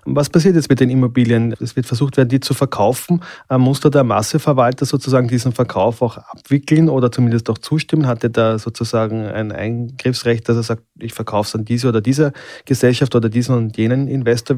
Was 0.04 0.28
passiert 0.28 0.56
jetzt 0.56 0.68
mit 0.68 0.80
den 0.80 0.90
Immobilien? 0.90 1.54
Es 1.60 1.76
wird 1.76 1.86
versucht 1.86 2.16
werden, 2.16 2.28
die 2.28 2.40
zu 2.40 2.54
verkaufen. 2.54 3.22
Äh, 3.48 3.56
muss 3.56 3.78
da 3.78 3.88
der 3.88 4.02
Masseverwalter 4.02 4.84
sozusagen 4.84 5.28
diesen 5.28 5.52
Verkauf 5.52 6.02
auch 6.02 6.18
abwickeln 6.18 6.88
oder 6.88 7.12
zumindest 7.12 7.48
auch 7.50 7.58
zustimmen? 7.58 8.08
Hat 8.08 8.24
er 8.24 8.30
da 8.30 8.58
sozusagen 8.58 9.24
ein 9.24 9.52
Eingriffsrecht, 9.52 10.48
dass 10.48 10.56
er 10.56 10.64
sagt, 10.64 10.82
ich 10.98 11.14
verkaufe 11.14 11.46
es 11.46 11.54
an 11.54 11.64
diese 11.64 11.88
oder 11.88 12.00
diese 12.00 12.32
Gesellschaft 12.64 13.14
oder 13.14 13.28
diesen 13.28 13.54
und 13.54 13.76
jenen 13.76 14.08
Investor? 14.08 14.56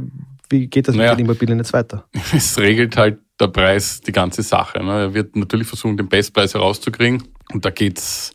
Wie 0.49 0.67
geht 0.69 0.89
das 0.89 0.97
naja, 0.97 1.11
mit 1.11 1.19
den 1.19 1.27
Immobilien 1.27 1.59
jetzt 1.59 1.75
weiter? 1.75 2.07
Es 2.33 2.59
regelt 2.59 2.97
halt 2.97 3.19
der 3.39 3.49
Preis 3.49 4.01
die 4.01 4.13
ganze 4.13 4.43
Sache. 4.43 4.83
Ne? 4.83 4.93
Er 4.93 5.15
wird 5.15 5.37
natürlich 5.37 5.67
versuchen, 5.67 5.99
den 5.99 6.09
Bestpreis 6.09 6.55
herauszukriegen. 6.55 7.23
Und 7.53 7.67
da 7.67 7.71
geht's 7.71 8.33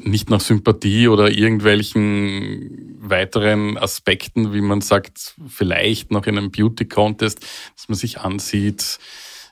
nicht 0.00 0.30
nach 0.30 0.40
Sympathie 0.40 1.08
oder 1.08 1.30
irgendwelchen 1.30 2.96
weiteren 3.00 3.76
Aspekten, 3.78 4.52
wie 4.52 4.60
man 4.60 4.80
sagt, 4.80 5.34
vielleicht 5.46 6.10
noch 6.10 6.26
in 6.26 6.38
einem 6.38 6.50
Beauty 6.50 6.86
Contest, 6.86 7.44
dass 7.74 7.88
man 7.88 7.96
sich 7.96 8.18
ansieht, 8.18 8.98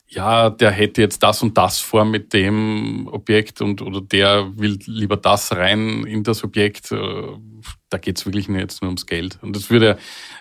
ja, 0.08 0.50
der 0.50 0.70
hätte 0.70 1.02
jetzt 1.02 1.22
das 1.22 1.42
und 1.42 1.58
das 1.58 1.78
vor 1.78 2.04
mit 2.04 2.32
dem 2.32 3.08
Objekt 3.10 3.60
und 3.60 3.82
oder 3.82 4.00
der 4.00 4.52
will 4.56 4.78
lieber 4.86 5.16
das 5.16 5.52
rein 5.52 6.04
in 6.04 6.22
das 6.22 6.44
Objekt. 6.44 6.94
Da 7.96 8.00
geht 8.00 8.18
es 8.18 8.26
wirklich 8.26 8.46
jetzt 8.48 8.82
nur 8.82 8.90
ums 8.90 9.06
Geld. 9.06 9.38
Und 9.40 9.56
das 9.56 9.70
würde 9.70 9.96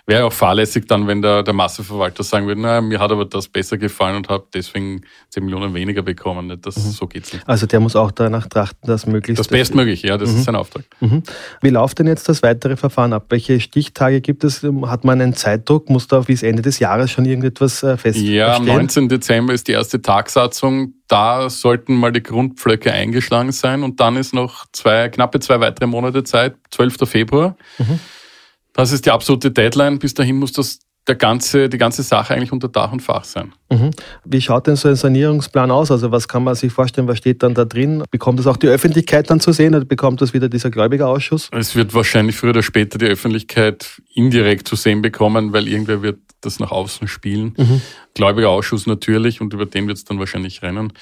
wäre 0.08 0.26
auch 0.26 0.34
fahrlässig 0.34 0.88
dann, 0.88 1.08
wenn 1.08 1.22
der, 1.22 1.42
der 1.42 1.54
Masseverwalter 1.54 2.22
sagen 2.22 2.48
würde, 2.48 2.60
na, 2.60 2.82
mir 2.82 3.00
hat 3.00 3.12
aber 3.12 3.24
das 3.24 3.48
besser 3.48 3.78
gefallen 3.78 4.18
und 4.18 4.28
habe 4.28 4.46
deswegen 4.54 5.04
10 5.30 5.46
Millionen 5.46 5.74
weniger 5.74 6.02
bekommen. 6.02 6.60
Das, 6.62 6.76
mhm. 6.76 6.92
So 6.92 7.08
geht's 7.08 7.32
nicht. 7.32 7.48
Also 7.48 7.66
der 7.66 7.80
muss 7.80 7.96
auch 7.96 8.12
danach 8.12 8.48
trachten, 8.48 8.88
dass 8.88 9.08
möglichst... 9.08 9.40
Das 9.40 9.48
Bestmögliche, 9.48 10.08
ja, 10.08 10.18
das 10.18 10.32
mhm. 10.32 10.38
ist 10.38 10.44
sein 10.44 10.56
Auftrag. 10.58 10.84
Mhm. 11.00 11.24
Wie 11.62 11.70
läuft 11.70 12.00
denn 12.00 12.08
jetzt 12.08 12.28
das 12.28 12.44
weitere 12.44 12.76
Verfahren 12.76 13.14
ab? 13.14 13.28
Welche 13.30 13.62
Stichtage 13.62 14.20
gibt 14.20 14.44
es? 14.44 14.64
Hat 14.64 15.06
man 15.06 15.22
einen 15.22 15.34
Zeitdruck? 15.34 15.90
Muss 15.90 16.10
da 16.10 16.20
bis 16.20 16.44
Ende 16.44 16.62
des 16.62 16.80
Jahres 16.80 17.10
schon 17.10 17.24
irgendetwas 17.24 17.82
äh, 17.84 17.96
feststehen? 17.96 18.34
Ja, 18.34 18.58
am 18.58 18.66
19. 18.66 19.08
Dezember 19.08 19.54
ist 19.54 19.70
die 19.70 19.72
erste 19.72 20.02
Tagsatzung. 20.02 20.94
Da 21.08 21.50
sollten 21.50 21.96
mal 21.96 22.12
die 22.12 22.24
Grundpflöcke 22.24 22.92
eingeschlagen 22.92 23.52
sein 23.52 23.84
und 23.84 24.00
dann 24.00 24.16
ist 24.16 24.34
noch 24.34 24.66
zwei, 24.72 25.10
knappe 25.10 25.40
zwei 25.40 25.60
weitere 25.60 25.88
Monate 25.88 26.24
Zeit, 26.24 26.56
12. 26.72 27.08
Februar. 27.08 27.56
Mhm. 27.78 28.00
Das 28.74 28.92
ist 28.92 29.06
die 29.06 29.12
absolute 29.12 29.52
Deadline. 29.52 30.00
Bis 30.00 30.14
dahin 30.14 30.38
muss 30.38 30.52
das 30.52 30.80
der 31.08 31.16
ganze, 31.16 31.70
die 31.70 31.78
ganze 31.78 32.02
Sache 32.02 32.34
eigentlich 32.34 32.52
unter 32.52 32.68
Dach 32.68 32.92
und 32.92 33.02
Fach 33.02 33.24
sein. 33.24 33.54
Mhm. 33.72 33.92
Wie 34.24 34.42
schaut 34.42 34.66
denn 34.68 34.76
so 34.76 34.90
ein 34.90 34.96
Sanierungsplan 34.96 35.70
aus? 35.70 35.92
Also 35.92 36.12
was 36.12 36.28
kann 36.28 36.44
man 36.44 36.56
sich 36.56 36.74
vorstellen, 36.74 37.08
was 37.08 37.20
steht 37.20 37.44
dann 37.44 37.54
da 37.54 37.66
drin? 37.66 38.04
Bekommt 38.10 38.40
das 38.40 38.48
auch 38.48 38.58
die 38.58 38.68
Öffentlichkeit 38.68 39.30
dann 39.30 39.40
zu 39.40 39.52
sehen 39.52 39.76
oder 39.76 39.86
bekommt 39.86 40.22
das 40.22 40.34
wieder 40.34 40.50
dieser 40.50 40.72
Gläubigerausschuss? 40.72 41.50
Es 41.52 41.76
wird 41.76 41.94
wahrscheinlich 41.94 42.36
früher 42.36 42.50
oder 42.52 42.64
später 42.64 42.98
die 42.98 43.06
Öffentlichkeit 43.06 44.02
indirekt 44.14 44.68
zu 44.68 44.76
sehen 44.76 45.02
bekommen, 45.02 45.54
weil 45.54 45.68
irgendwer 45.68 46.02
wird 46.02 46.20
das 46.42 46.60
nach 46.60 46.72
außen 46.72 47.08
spielen. 47.08 47.54
Mhm. 47.58 47.82
Gläubigerausschuss 48.13 48.88
natürlich 48.88 49.42
und 49.42 49.54
über 49.54 49.65
den 49.65 49.88
wird 49.88 49.98
es 49.98 50.06
dann 50.06 50.20
wahrscheinlich 50.20 50.62
rennen. 50.62 50.94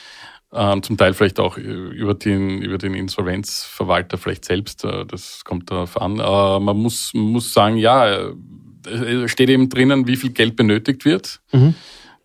Ähm, 0.56 0.84
zum 0.84 0.98
Teil 0.98 1.14
vielleicht 1.14 1.40
auch 1.40 1.58
über 1.58 2.14
den, 2.14 2.62
über 2.62 2.78
den 2.78 2.94
Insolvenzverwalter 2.94 4.20
vielleicht 4.20 4.46
selbst. 4.46 4.86
Äh, 4.86 5.06
das 5.06 5.44
kommt 5.44 5.72
darauf 5.72 6.00
an. 6.00 6.20
Äh, 6.20 6.60
man 6.60 6.78
muss, 6.78 7.12
muss 7.14 7.54
sagen, 7.54 7.78
ja, 7.78 8.30
äh, 8.86 9.28
steht 9.28 9.50
eben 9.50 9.70
drinnen, 9.70 10.08
wie 10.08 10.16
viel 10.16 10.30
Geld 10.30 10.56
benötigt 10.56 11.06
wird. 11.06 11.42
Mhm. 11.52 11.74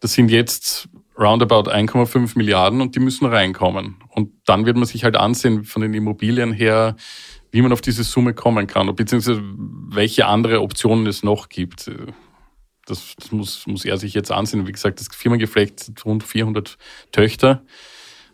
Das 0.01 0.13
sind 0.13 0.31
jetzt 0.31 0.89
roundabout 1.19 1.71
1,5 1.71 2.37
Milliarden 2.37 2.81
und 2.81 2.95
die 2.95 3.01
müssen 3.01 3.27
reinkommen. 3.27 3.97
Und 4.11 4.31
dann 4.45 4.67
wird 4.67 4.77
man 4.77 4.87
sich 4.87 5.05
halt 5.05 5.17
ansehen 5.17 5.65
von 5.65 5.83
den 5.83 5.95
Immobilien 5.95 6.53
her, 6.53 6.97
wie 7.51 7.63
man 7.63 7.73
auf 7.73 7.81
diese 7.81 8.05
Summe 8.05 8.35
kommen 8.35 8.67
kann, 8.67 8.95
beziehungsweise 8.95 9.41
welche 9.43 10.27
andere 10.27 10.61
Optionen 10.61 11.07
es 11.07 11.23
noch 11.23 11.49
gibt. 11.49 11.91
Das, 12.89 13.15
das 13.19 13.33
muss, 13.33 13.67
muss 13.67 13.85
er 13.85 13.99
sich 13.99 14.15
jetzt 14.15 14.33
ansehen. 14.33 14.67
Wie 14.67 14.73
gesagt, 14.73 15.01
das 15.01 15.09
Firmengeflecht 15.15 15.81
sind 15.81 16.05
rund 16.05 16.25
400 16.25 16.79
Töchter. 17.13 17.63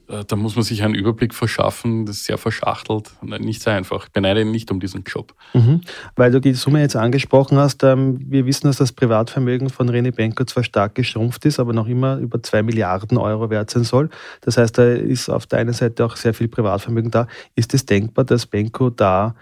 Äh, 0.08 0.24
da 0.26 0.36
muss 0.36 0.54
man 0.54 0.64
sich 0.64 0.82
einen 0.82 0.94
Überblick 0.94 1.34
verschaffen. 1.34 2.06
Das 2.06 2.16
ist 2.16 2.24
sehr 2.26 2.38
verschachtelt. 2.38 3.12
Nicht 3.22 3.62
sehr 3.62 3.74
einfach. 3.74 4.06
Ich 4.06 4.12
beneide 4.12 4.42
ihn 4.42 4.50
nicht 4.50 4.70
um 4.70 4.80
diesen 4.80 5.04
Job. 5.04 5.34
Mhm. 5.54 5.80
Weil 6.16 6.30
du 6.30 6.40
die 6.40 6.54
Summe 6.54 6.80
jetzt 6.80 6.96
angesprochen 6.96 7.58
hast, 7.58 7.82
ähm, 7.82 8.18
wir 8.28 8.46
wissen, 8.46 8.66
dass 8.66 8.76
das 8.76 8.92
Privatvermögen 8.92 9.70
von 9.70 9.90
René 9.90 10.12
Benko 10.12 10.44
zwar 10.44 10.64
stark 10.64 10.94
geschrumpft 10.94 11.44
ist, 11.46 11.58
aber 11.58 11.72
noch 11.72 11.86
immer 11.86 12.18
über 12.18 12.42
zwei 12.42 12.62
Milliarden 12.62 13.18
Euro 13.18 13.50
wert 13.50 13.70
sein 13.70 13.84
soll. 13.84 14.10
Das 14.42 14.56
heißt, 14.56 14.76
da 14.78 14.92
ist 14.92 15.28
auf 15.28 15.46
der 15.46 15.60
einen 15.60 15.72
Seite 15.72 16.04
auch 16.04 16.16
sehr 16.16 16.34
viel 16.34 16.48
Privatvermögen 16.48 17.10
da. 17.10 17.26
Ist 17.54 17.74
es 17.74 17.86
denkbar, 17.86 18.24
dass 18.24 18.46
Benko 18.46 18.90
da 18.90 19.34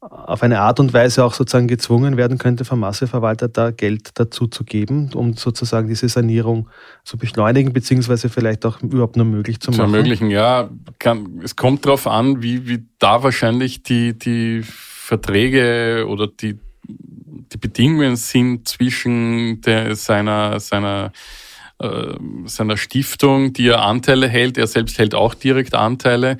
auf 0.00 0.42
eine 0.42 0.60
Art 0.60 0.78
und 0.78 0.92
Weise 0.92 1.24
auch 1.24 1.32
sozusagen 1.32 1.68
gezwungen 1.68 2.16
werden 2.16 2.38
könnte, 2.38 2.64
vom 2.64 2.80
Masseverwalter 2.80 3.48
da 3.48 3.70
Geld 3.70 4.10
dazu 4.14 4.46
zu 4.46 4.62
geben, 4.64 5.10
um 5.14 5.34
sozusagen 5.34 5.88
diese 5.88 6.08
Sanierung 6.08 6.68
zu 7.04 7.16
beschleunigen, 7.16 7.72
beziehungsweise 7.72 8.28
vielleicht 8.28 8.66
auch 8.66 8.82
überhaupt 8.82 9.16
nur 9.16 9.26
möglich 9.26 9.58
zu 9.60 9.70
machen? 9.70 9.90
Zu 9.90 9.96
ermöglichen, 9.96 10.30
ja. 10.30 10.68
Kann, 10.98 11.40
es 11.42 11.56
kommt 11.56 11.86
darauf 11.86 12.06
an, 12.06 12.42
wie, 12.42 12.68
wie 12.68 12.84
da 12.98 13.22
wahrscheinlich 13.22 13.82
die, 13.82 14.18
die 14.18 14.62
Verträge 14.62 16.04
oder 16.08 16.28
die, 16.28 16.58
die 16.86 17.58
Bedingungen 17.58 18.16
sind 18.16 18.68
zwischen 18.68 19.60
der, 19.62 19.96
seiner, 19.96 20.60
seiner 20.60 21.12
äh, 21.78 22.14
seiner 22.46 22.78
Stiftung, 22.78 23.52
die 23.52 23.68
er 23.68 23.82
Anteile 23.82 24.28
hält. 24.28 24.56
Er 24.56 24.66
selbst 24.66 24.98
hält 24.98 25.14
auch 25.14 25.34
direkt 25.34 25.74
Anteile. 25.74 26.38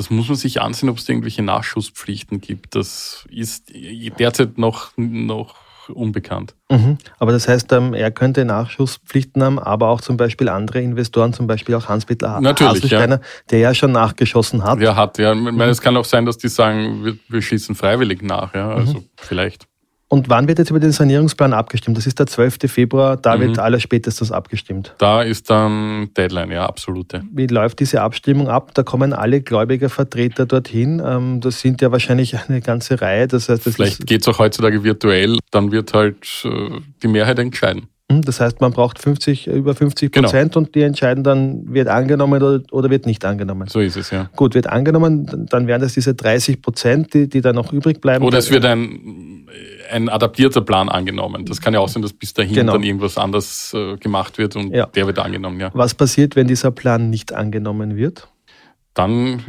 Das 0.00 0.08
muss 0.08 0.28
man 0.28 0.36
sich 0.38 0.62
ansehen, 0.62 0.88
ob 0.88 0.96
es 0.96 1.06
irgendwelche 1.06 1.42
Nachschusspflichten 1.42 2.40
gibt. 2.40 2.74
Das 2.74 3.26
ist 3.28 3.70
derzeit 4.18 4.56
noch, 4.56 4.92
noch 4.96 5.56
unbekannt. 5.90 6.54
Mhm. 6.70 6.96
Aber 7.18 7.32
das 7.32 7.46
heißt, 7.48 7.70
ähm, 7.74 7.92
er 7.92 8.10
könnte 8.10 8.46
Nachschusspflichten 8.46 9.42
haben, 9.42 9.58
aber 9.58 9.88
auch 9.88 10.00
zum 10.00 10.16
Beispiel 10.16 10.48
andere 10.48 10.80
Investoren, 10.80 11.34
zum 11.34 11.46
Beispiel 11.46 11.74
auch 11.74 11.90
Hans-Peter 11.90 12.40
Haselsteiner, 12.40 13.16
ja. 13.16 13.22
der 13.50 13.58
ja 13.58 13.74
schon 13.74 13.92
nachgeschossen 13.92 14.64
hat. 14.64 14.80
Ja, 14.80 14.96
hat, 14.96 15.18
ja. 15.18 15.34
Ich 15.34 15.38
meine, 15.38 15.66
es 15.66 15.82
kann 15.82 15.98
auch 15.98 16.06
sein, 16.06 16.24
dass 16.24 16.38
die 16.38 16.48
sagen, 16.48 17.04
wir, 17.04 17.18
wir 17.28 17.42
schießen 17.42 17.74
freiwillig 17.74 18.22
nach, 18.22 18.54
ja. 18.54 18.70
Also 18.70 19.00
mhm. 19.00 19.04
vielleicht. 19.16 19.66
Und 20.12 20.28
wann 20.28 20.48
wird 20.48 20.58
jetzt 20.58 20.70
über 20.70 20.80
den 20.80 20.90
Sanierungsplan 20.90 21.52
abgestimmt? 21.52 21.96
Das 21.96 22.04
ist 22.04 22.18
der 22.18 22.26
12. 22.26 22.58
Februar, 22.66 23.16
da 23.16 23.36
mhm. 23.36 23.42
wird 23.42 23.58
alles 23.60 23.82
spätestens 23.82 24.32
abgestimmt. 24.32 24.92
Da 24.98 25.22
ist 25.22 25.48
dann 25.48 26.10
Deadline, 26.16 26.50
ja, 26.50 26.66
absolute. 26.66 27.22
Wie 27.32 27.46
läuft 27.46 27.78
diese 27.78 28.02
Abstimmung 28.02 28.48
ab? 28.48 28.72
Da 28.74 28.82
kommen 28.82 29.12
alle 29.12 29.40
Gläubigervertreter 29.40 30.46
dorthin. 30.46 31.00
Ähm, 31.04 31.40
das 31.40 31.60
sind 31.60 31.80
ja 31.80 31.92
wahrscheinlich 31.92 32.36
eine 32.36 32.60
ganze 32.60 33.00
Reihe. 33.00 33.28
Das 33.28 33.48
heißt, 33.48 33.64
das 33.64 33.76
Vielleicht 33.76 34.04
geht 34.04 34.22
es 34.22 34.28
auch 34.28 34.40
heutzutage 34.40 34.82
virtuell, 34.82 35.38
dann 35.52 35.70
wird 35.70 35.94
halt 35.94 36.26
äh, 36.44 36.80
die 37.04 37.08
Mehrheit 37.08 37.38
entscheiden. 37.38 37.86
Hm, 38.10 38.22
das 38.22 38.40
heißt, 38.40 38.60
man 38.60 38.72
braucht 38.72 38.98
50, 38.98 39.46
über 39.46 39.74
50 39.74 40.10
genau. 40.10 40.26
Prozent 40.26 40.54
genau. 40.54 40.66
und 40.66 40.74
die 40.74 40.82
entscheiden 40.82 41.22
dann, 41.22 41.72
wird 41.72 41.86
angenommen 41.86 42.42
oder, 42.42 42.60
oder, 42.72 42.90
wird 42.90 43.06
nicht 43.06 43.24
angenommen. 43.24 43.68
So 43.68 43.78
ist 43.78 43.96
es, 43.96 44.10
ja. 44.10 44.28
Gut, 44.34 44.56
wird 44.56 44.66
angenommen, 44.66 45.46
dann 45.48 45.68
wären 45.68 45.80
das 45.80 45.94
diese 45.94 46.14
30 46.14 46.60
Prozent, 46.60 47.14
die, 47.14 47.28
die 47.28 47.40
dann 47.40 47.54
noch 47.54 47.72
übrig 47.72 48.00
bleiben. 48.00 48.24
Oder 48.24 48.38
es 48.38 48.50
wird 48.50 48.64
ein, 48.64 49.29
ein 49.90 50.08
adaptierter 50.08 50.60
Plan 50.60 50.88
angenommen. 50.88 51.44
Das 51.44 51.60
kann 51.60 51.74
ja 51.74 51.80
auch 51.80 51.88
sein, 51.88 52.02
dass 52.02 52.12
bis 52.12 52.34
dahin 52.34 52.54
genau. 52.54 52.72
dann 52.74 52.82
irgendwas 52.82 53.18
anders 53.18 53.74
äh, 53.74 53.96
gemacht 53.96 54.38
wird 54.38 54.56
und 54.56 54.74
ja. 54.74 54.86
der 54.86 55.06
wird 55.06 55.18
angenommen, 55.18 55.60
ja. 55.60 55.70
Was 55.74 55.94
passiert, 55.94 56.36
wenn 56.36 56.46
dieser 56.46 56.70
Plan 56.70 57.10
nicht 57.10 57.32
angenommen 57.32 57.96
wird? 57.96 58.28
Dann 58.94 59.40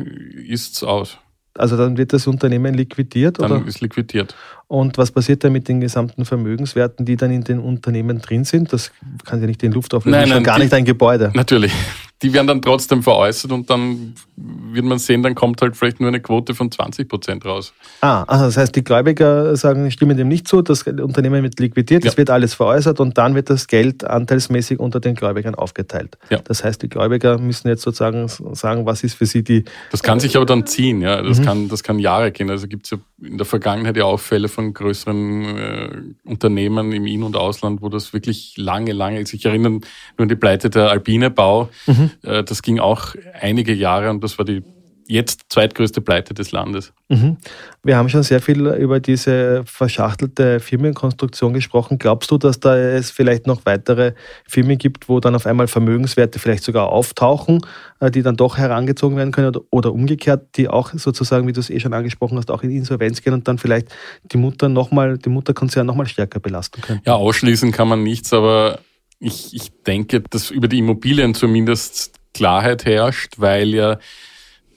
ist 0.48 0.76
es 0.76 0.84
aus. 0.84 1.18
Also 1.58 1.76
dann 1.76 1.98
wird 1.98 2.14
das 2.14 2.28
Unternehmen 2.28 2.74
liquidiert? 2.74 3.40
Dann 3.40 3.52
oder? 3.52 3.68
ist 3.68 3.82
liquidiert. 3.82 4.36
Und 4.68 4.98
was 4.98 5.12
passiert 5.12 5.44
dann 5.44 5.52
mit 5.52 5.68
den 5.68 5.82
gesamten 5.82 6.24
Vermögenswerten, 6.24 7.06
die 7.06 7.18
dann 7.18 7.32
in 7.32 7.44
den 7.44 7.60
Unternehmen 7.60 8.22
drin 8.22 8.46
sind? 8.46 8.72
Das 8.72 8.92
kann 9.26 9.42
ja 9.42 9.48
nicht 9.48 9.62
in 9.64 9.74
Luft 9.74 9.94
auflösen, 9.94 10.18
nein, 10.18 10.30
nein, 10.30 10.44
gar 10.44 10.56
die, 10.56 10.64
nicht 10.64 10.74
ein 10.74 10.86
Gebäude. 10.86 11.32
Natürlich. 11.34 11.74
Die 12.22 12.34
werden 12.34 12.48
dann 12.48 12.62
trotzdem 12.62 13.02
veräußert 13.04 13.52
und 13.52 13.70
dann 13.70 14.14
wird 14.36 14.86
man 14.86 15.00
sehen, 15.00 15.24
dann 15.24 15.36
kommt 15.36 15.62
halt 15.62 15.76
vielleicht 15.76 16.00
nur 16.00 16.10
eine 16.10 16.20
Quote 16.20 16.54
von 16.54 16.72
20 16.72 17.08
Prozent 17.08 17.46
raus. 17.46 17.74
Ah, 18.02 18.24
also 18.24 18.46
das 18.46 18.58
heißt, 18.58 18.76
die 18.76 18.84
Gläubiger 18.84 19.56
sagen, 19.56 19.90
stimmen 19.92 20.18
dem 20.18 20.28
nicht 20.28 20.48
zu, 20.48 20.62
das 20.62 20.84
Unternehmen 20.84 21.44
wird 21.44 21.60
liquidiert, 21.60 22.06
es 22.06 22.14
ja. 22.14 22.18
wird 22.18 22.30
alles 22.30 22.54
veräußert 22.54 23.00
und 23.00 23.18
dann 23.18 23.36
wird 23.36 23.50
das 23.50 23.68
Geld 23.68 24.04
anteilsmäßig 24.04 24.80
unter 24.80 25.00
den 25.00 25.16
Gläubigern 25.16 25.56
aufgeteilt. 25.56 26.18
Ja. 26.30 26.40
Das 26.44 26.64
heißt, 26.64 26.82
die 26.82 26.90
Gläubiger 26.90 27.38
müssen 27.38 27.68
jetzt 27.68 27.82
sozusagen 27.82 28.28
sagen, 28.28 28.86
was 28.86 29.04
ist 29.04 29.16
für 29.16 29.26
sie 29.26 29.44
die. 29.44 29.66
Das 29.92 30.04
kann 30.04 30.20
sich 30.20 30.36
aber 30.36 30.46
dann 30.46 30.66
ziehen, 30.66 31.02
ja. 31.02 31.22
Das, 31.22 31.40
mhm. 31.40 31.46
kann, 31.46 31.70
das 31.70 31.84
kann 31.84 32.00
Jahre 32.00 32.32
gehen. 32.32 32.50
Also 32.50 32.68
gibt 32.68 32.86
es 32.86 32.92
ja 32.92 32.98
in 33.22 33.38
der 33.38 33.46
Vergangenheit 33.46 33.98
ja 33.98 34.06
auch 34.06 34.20
Fälle 34.20 34.48
von 34.48 34.74
größeren 34.74 35.58
äh, 35.58 35.90
Unternehmen 36.26 36.92
im 36.92 37.06
In- 37.06 37.24
und 37.24 37.36
Ausland, 37.36 37.82
wo 37.82 37.90
das 37.90 38.14
wirklich 38.14 38.56
lange, 38.58 38.94
lange, 38.94 39.26
sich 39.26 39.46
erinnern 39.46 39.82
nur 40.18 40.24
an 40.24 40.30
die 40.30 40.36
Pleite 40.36 40.70
der 40.70 40.90
Alpine 40.90 41.30
Bau. 41.30 41.70
Mhm. 41.86 42.11
Äh, 42.24 42.44
das 42.44 42.62
ging 42.62 42.80
auch 42.80 43.16
einige 43.40 43.74
Jahre 43.74 44.10
und 44.10 44.24
das 44.24 44.38
war 44.38 44.46
die 44.46 44.64
jetzt 45.12 45.42
zweitgrößte 45.50 46.00
Pleite 46.00 46.34
des 46.34 46.52
Landes. 46.52 46.94
Mhm. 47.10 47.36
Wir 47.84 47.98
haben 47.98 48.08
schon 48.08 48.24
sehr 48.24 48.42
viel 48.42 48.66
über 48.68 49.02
diese 49.02 49.64
verschachtelte 49.66 50.62
Firmenkonstruktion 50.62 51.54
gesprochen. 51.54 51.98
Glaubst 52.00 52.32
du, 52.32 52.38
dass 52.38 52.62
da 52.62 52.78
es 52.78 53.12
vielleicht 53.12 53.46
noch 53.46 53.66
weitere 53.66 54.14
Firmen 54.48 54.78
gibt, 54.78 55.10
wo 55.10 55.20
dann 55.20 55.36
auf 55.36 55.46
einmal 55.46 55.68
Vermögenswerte 55.68 56.40
vielleicht 56.40 56.64
sogar 56.64 56.90
auftauchen, 56.90 57.60
äh, 58.00 58.10
die 58.10 58.22
dann 58.22 58.38
doch 58.38 58.58
herangezogen 58.58 59.18
werden 59.18 59.34
können 59.34 59.54
oder, 59.70 59.92
umgekehrt, 59.92 60.56
die 60.56 60.70
auch 60.70 60.94
sozusagen, 60.94 61.46
wie 61.46 61.54
du 61.54 61.60
es 61.60 61.70
eh 61.70 61.82
schon 61.82 61.94
angesprochen 61.94 62.38
hast, 62.38 62.50
auch 62.50 62.64
in 62.64 62.72
Insolvenz 62.72 63.22
gehen 63.22 63.34
und 63.34 63.48
dann 63.48 63.58
vielleicht 63.58 63.90
die 64.32 64.38
Mutter 64.38 64.70
nochmal, 64.70 65.18
die 65.18 65.30
Mutterkonzern 65.30 65.86
nochmal 65.86 66.08
stärker 66.08 66.40
belasten 66.40 66.82
können? 66.82 67.02
Ja, 67.06 67.16
ausschließen 67.16 67.74
kann 67.74 67.90
man 67.90 68.02
nichts, 68.04 68.32
aber 68.32 68.80
ich, 69.22 69.54
ich 69.54 69.72
denke, 69.86 70.22
dass 70.22 70.50
über 70.50 70.68
die 70.68 70.80
Immobilien 70.80 71.34
zumindest 71.34 72.20
Klarheit 72.34 72.86
herrscht, 72.86 73.36
weil 73.38 73.70
ja 73.74 74.00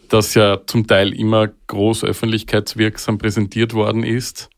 das 0.08 0.34
ja 0.34 0.60
zum 0.66 0.86
Teil 0.86 1.12
immer 1.14 1.48
groß 1.66 2.04
öffentlichkeitswirksam 2.04 3.18
präsentiert 3.18 3.72
worden 3.72 4.04
ist. 4.04 4.50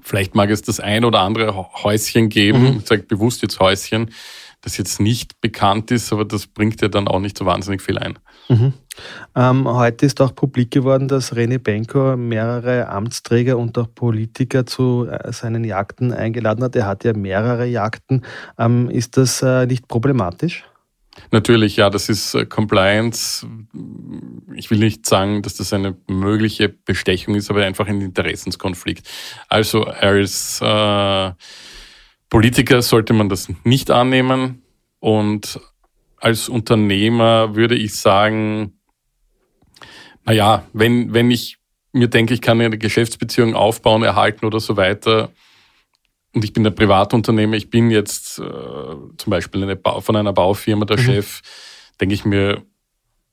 Vielleicht 0.00 0.34
mag 0.34 0.50
es 0.50 0.62
das 0.62 0.80
ein 0.80 1.04
oder 1.04 1.20
andere 1.20 1.54
Häuschen 1.84 2.30
geben, 2.30 2.62
mhm. 2.62 2.78
ich 2.78 2.86
sage 2.86 3.02
bewusst 3.02 3.42
jetzt 3.42 3.60
Häuschen, 3.60 4.10
das 4.64 4.78
jetzt 4.78 4.98
nicht 4.98 5.40
bekannt 5.40 5.90
ist, 5.90 6.12
aber 6.12 6.24
das 6.24 6.46
bringt 6.46 6.80
ja 6.80 6.88
dann 6.88 7.06
auch 7.06 7.20
nicht 7.20 7.36
so 7.36 7.44
wahnsinnig 7.44 7.82
viel 7.82 7.98
ein. 7.98 8.18
Mhm. 8.48 8.72
Ähm, 9.34 9.68
heute 9.68 10.06
ist 10.06 10.20
auch 10.20 10.34
publik 10.34 10.70
geworden, 10.70 11.08
dass 11.08 11.34
René 11.34 11.58
Benko 11.58 12.16
mehrere 12.16 12.88
Amtsträger 12.88 13.58
und 13.58 13.76
auch 13.76 13.88
Politiker 13.94 14.64
zu 14.64 15.06
äh, 15.10 15.32
seinen 15.32 15.64
Jagden 15.64 16.12
eingeladen 16.12 16.64
hat. 16.64 16.76
Er 16.76 16.86
hat 16.86 17.04
ja 17.04 17.12
mehrere 17.12 17.66
Jagden. 17.66 18.24
Ähm, 18.58 18.88
ist 18.90 19.16
das 19.16 19.42
äh, 19.42 19.66
nicht 19.66 19.88
problematisch? 19.88 20.64
Natürlich, 21.30 21.76
ja, 21.76 21.90
das 21.90 22.08
ist 22.08 22.34
äh, 22.34 22.46
Compliance. 22.46 23.46
Ich 24.54 24.70
will 24.70 24.78
nicht 24.78 25.06
sagen, 25.06 25.42
dass 25.42 25.56
das 25.56 25.72
eine 25.72 25.96
mögliche 26.08 26.68
Bestechung 26.68 27.34
ist, 27.34 27.50
aber 27.50 27.64
einfach 27.64 27.86
ein 27.86 28.00
Interessenskonflikt. 28.00 29.08
Also 29.48 29.84
als 29.84 30.60
äh, 30.62 31.32
Politiker 32.34 32.82
sollte 32.82 33.12
man 33.12 33.28
das 33.28 33.48
nicht 33.62 33.92
annehmen 33.92 34.64
und 34.98 35.60
als 36.16 36.48
Unternehmer 36.48 37.54
würde 37.54 37.76
ich 37.76 37.94
sagen, 37.94 38.72
na 40.24 40.32
ja, 40.32 40.66
wenn, 40.72 41.14
wenn 41.14 41.30
ich 41.30 41.58
mir 41.92 42.08
denke, 42.08 42.34
ich 42.34 42.40
kann 42.40 42.60
eine 42.60 42.76
Geschäftsbeziehung 42.76 43.54
aufbauen, 43.54 44.02
erhalten 44.02 44.46
oder 44.46 44.58
so 44.58 44.76
weiter, 44.76 45.30
und 46.34 46.42
ich 46.44 46.52
bin 46.52 46.66
ein 46.66 46.74
Privatunternehmer, 46.74 47.54
ich 47.54 47.70
bin 47.70 47.92
jetzt 47.92 48.40
äh, 48.40 48.42
zum 48.42 49.30
Beispiel 49.30 49.62
eine 49.62 49.78
von 50.00 50.16
einer 50.16 50.32
Baufirma 50.32 50.86
der 50.86 50.98
mhm. 50.98 51.02
Chef, 51.02 51.40
denke 52.00 52.16
ich 52.16 52.24
mir, 52.24 52.64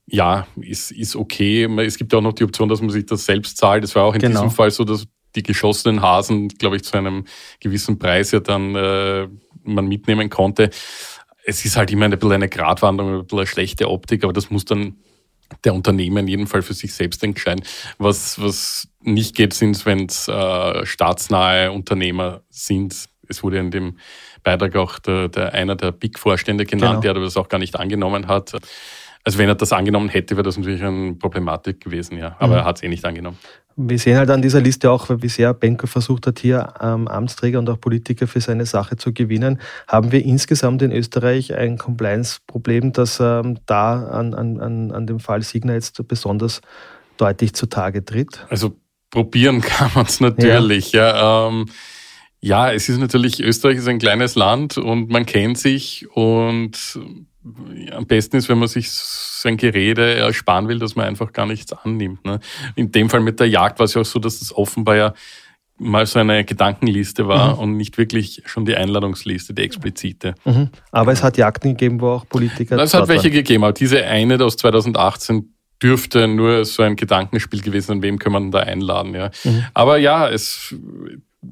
ja, 0.06 0.46
ist, 0.60 0.92
ist 0.92 1.16
okay. 1.16 1.64
Es 1.80 1.98
gibt 1.98 2.12
ja 2.12 2.20
auch 2.20 2.22
noch 2.22 2.34
die 2.34 2.44
Option, 2.44 2.68
dass 2.68 2.80
man 2.80 2.90
sich 2.90 3.06
das 3.06 3.24
selbst 3.24 3.56
zahlt. 3.56 3.82
Das 3.82 3.96
war 3.96 4.04
auch 4.04 4.14
in 4.14 4.20
genau. 4.20 4.42
diesem 4.42 4.50
Fall 4.52 4.70
so, 4.70 4.84
dass 4.84 5.08
die 5.34 5.42
geschossenen 5.42 6.02
Hasen, 6.02 6.48
glaube 6.48 6.76
ich, 6.76 6.84
zu 6.84 6.96
einem 6.96 7.24
gewissen 7.60 7.98
Preis 7.98 8.30
ja 8.32 8.40
dann 8.40 8.74
äh, 8.74 9.28
man 9.64 9.86
mitnehmen 9.86 10.30
konnte. 10.30 10.70
Es 11.44 11.64
ist 11.64 11.76
halt 11.76 11.90
immer 11.90 12.04
ein 12.06 12.10
bisschen 12.10 12.32
eine 12.32 12.48
Gratwanderung, 12.48 13.14
ein 13.14 13.22
bisschen 13.22 13.38
eine 13.38 13.46
schlechte 13.46 13.88
Optik, 13.88 14.24
aber 14.24 14.32
das 14.32 14.50
muss 14.50 14.64
dann 14.64 14.96
der 15.64 15.74
Unternehmer 15.74 16.20
in 16.20 16.28
jedem 16.28 16.46
Fall 16.46 16.62
für 16.62 16.74
sich 16.74 16.94
selbst 16.94 17.22
entscheiden. 17.22 17.64
Was, 17.98 18.40
was 18.40 18.88
nicht 19.00 19.34
geht, 19.34 19.54
sind, 19.54 19.84
wenn 19.86 20.06
es 20.06 20.28
äh, 20.28 20.86
staatsnahe 20.86 21.72
Unternehmer 21.72 22.42
sind. 22.48 23.08
Es 23.28 23.42
wurde 23.42 23.58
in 23.58 23.70
dem 23.70 23.98
Beitrag 24.42 24.76
auch 24.76 24.98
der, 24.98 25.28
der 25.28 25.52
einer 25.52 25.76
der 25.76 25.92
Big-Vorstände 25.92 26.64
genannt, 26.64 27.02
genau. 27.02 27.14
der 27.14 27.22
das 27.22 27.36
auch 27.36 27.48
gar 27.48 27.58
nicht 27.58 27.76
angenommen 27.76 28.28
hat. 28.28 28.52
Also 29.24 29.38
wenn 29.38 29.48
er 29.48 29.54
das 29.54 29.72
angenommen 29.72 30.08
hätte, 30.08 30.36
wäre 30.36 30.42
das 30.42 30.56
natürlich 30.56 30.82
eine 30.82 31.14
Problematik 31.14 31.80
gewesen, 31.80 32.18
ja. 32.18 32.34
Aber 32.38 32.54
mhm. 32.54 32.58
er 32.58 32.64
hat 32.64 32.76
es 32.76 32.82
eh 32.82 32.88
nicht 32.88 33.04
angenommen. 33.04 33.38
Wir 33.76 33.98
sehen 33.98 34.18
halt 34.18 34.28
an 34.30 34.42
dieser 34.42 34.60
Liste 34.60 34.90
auch, 34.90 35.08
wie 35.08 35.28
sehr 35.28 35.54
Benko 35.54 35.86
versucht 35.86 36.26
hat, 36.26 36.40
hier 36.40 36.74
ähm, 36.80 37.08
Amtsträger 37.08 37.58
und 37.58 37.70
auch 37.70 37.80
Politiker 37.80 38.26
für 38.26 38.40
seine 38.40 38.66
Sache 38.66 38.96
zu 38.96 39.12
gewinnen. 39.12 39.60
Haben 39.88 40.12
wir 40.12 40.24
insgesamt 40.24 40.82
in 40.82 40.92
Österreich 40.92 41.54
ein 41.54 41.78
Compliance-Problem, 41.78 42.92
das 42.92 43.20
ähm, 43.20 43.58
da 43.66 44.08
an, 44.08 44.34
an, 44.34 44.90
an 44.90 45.06
dem 45.06 45.20
Fall 45.20 45.42
Signer 45.42 45.74
jetzt 45.74 46.06
besonders 46.06 46.60
deutlich 47.16 47.54
zutage 47.54 48.04
tritt? 48.04 48.44
Also 48.50 48.76
probieren 49.10 49.60
kann 49.62 49.90
man 49.94 50.06
es 50.06 50.20
natürlich. 50.20 50.92
Ja. 50.92 51.46
Ja, 51.46 51.48
ähm, 51.48 51.66
ja, 52.40 52.72
es 52.72 52.88
ist 52.88 52.98
natürlich, 52.98 53.40
Österreich 53.40 53.78
ist 53.78 53.86
ein 53.86 54.00
kleines 54.00 54.34
Land 54.34 54.76
und 54.76 55.08
man 55.10 55.24
kennt 55.26 55.58
sich 55.58 56.08
und 56.14 56.98
am 57.90 58.06
besten 58.06 58.36
ist, 58.36 58.48
wenn 58.48 58.58
man 58.58 58.68
sich 58.68 58.90
sein 58.90 59.56
Gerede 59.56 60.14
ersparen 60.14 60.68
will, 60.68 60.78
dass 60.78 60.94
man 60.94 61.06
einfach 61.06 61.32
gar 61.32 61.46
nichts 61.46 61.72
annimmt. 61.72 62.24
Ne? 62.24 62.38
In 62.76 62.92
dem 62.92 63.10
Fall 63.10 63.20
mit 63.20 63.40
der 63.40 63.48
Jagd 63.48 63.78
war 63.78 63.84
es 63.84 63.94
ja 63.94 64.02
auch 64.02 64.06
so, 64.06 64.18
dass 64.18 64.38
das 64.38 64.54
offenbar 64.54 64.96
ja 64.96 65.14
mal 65.78 66.06
so 66.06 66.20
eine 66.20 66.44
Gedankenliste 66.44 67.26
war 67.26 67.54
mhm. 67.54 67.58
und 67.60 67.76
nicht 67.76 67.98
wirklich 67.98 68.42
schon 68.46 68.64
die 68.64 68.76
Einladungsliste, 68.76 69.54
die 69.54 69.62
explizite. 69.62 70.34
Mhm. 70.44 70.70
Aber 70.92 71.12
es 71.12 71.22
hat 71.22 71.36
Jagden 71.36 71.72
gegeben, 71.72 72.00
wo 72.00 72.10
auch 72.10 72.28
Politiker. 72.28 72.78
Es 72.78 72.94
hat 72.94 73.08
welche 73.08 73.24
waren. 73.24 73.32
gegeben, 73.32 73.64
aber 73.64 73.72
diese 73.72 74.04
eine 74.04 74.42
aus 74.44 74.56
2018 74.56 75.52
dürfte 75.82 76.28
nur 76.28 76.64
so 76.64 76.82
ein 76.84 76.94
Gedankenspiel 76.94 77.60
gewesen 77.60 77.86
sein, 77.86 78.02
wem 78.02 78.18
können 78.18 78.50
wir 78.50 78.50
da 78.50 78.60
einladen. 78.60 79.14
Ja. 79.14 79.30
Mhm. 79.42 79.64
Aber 79.74 79.98
ja, 79.98 80.28
es, 80.28 80.74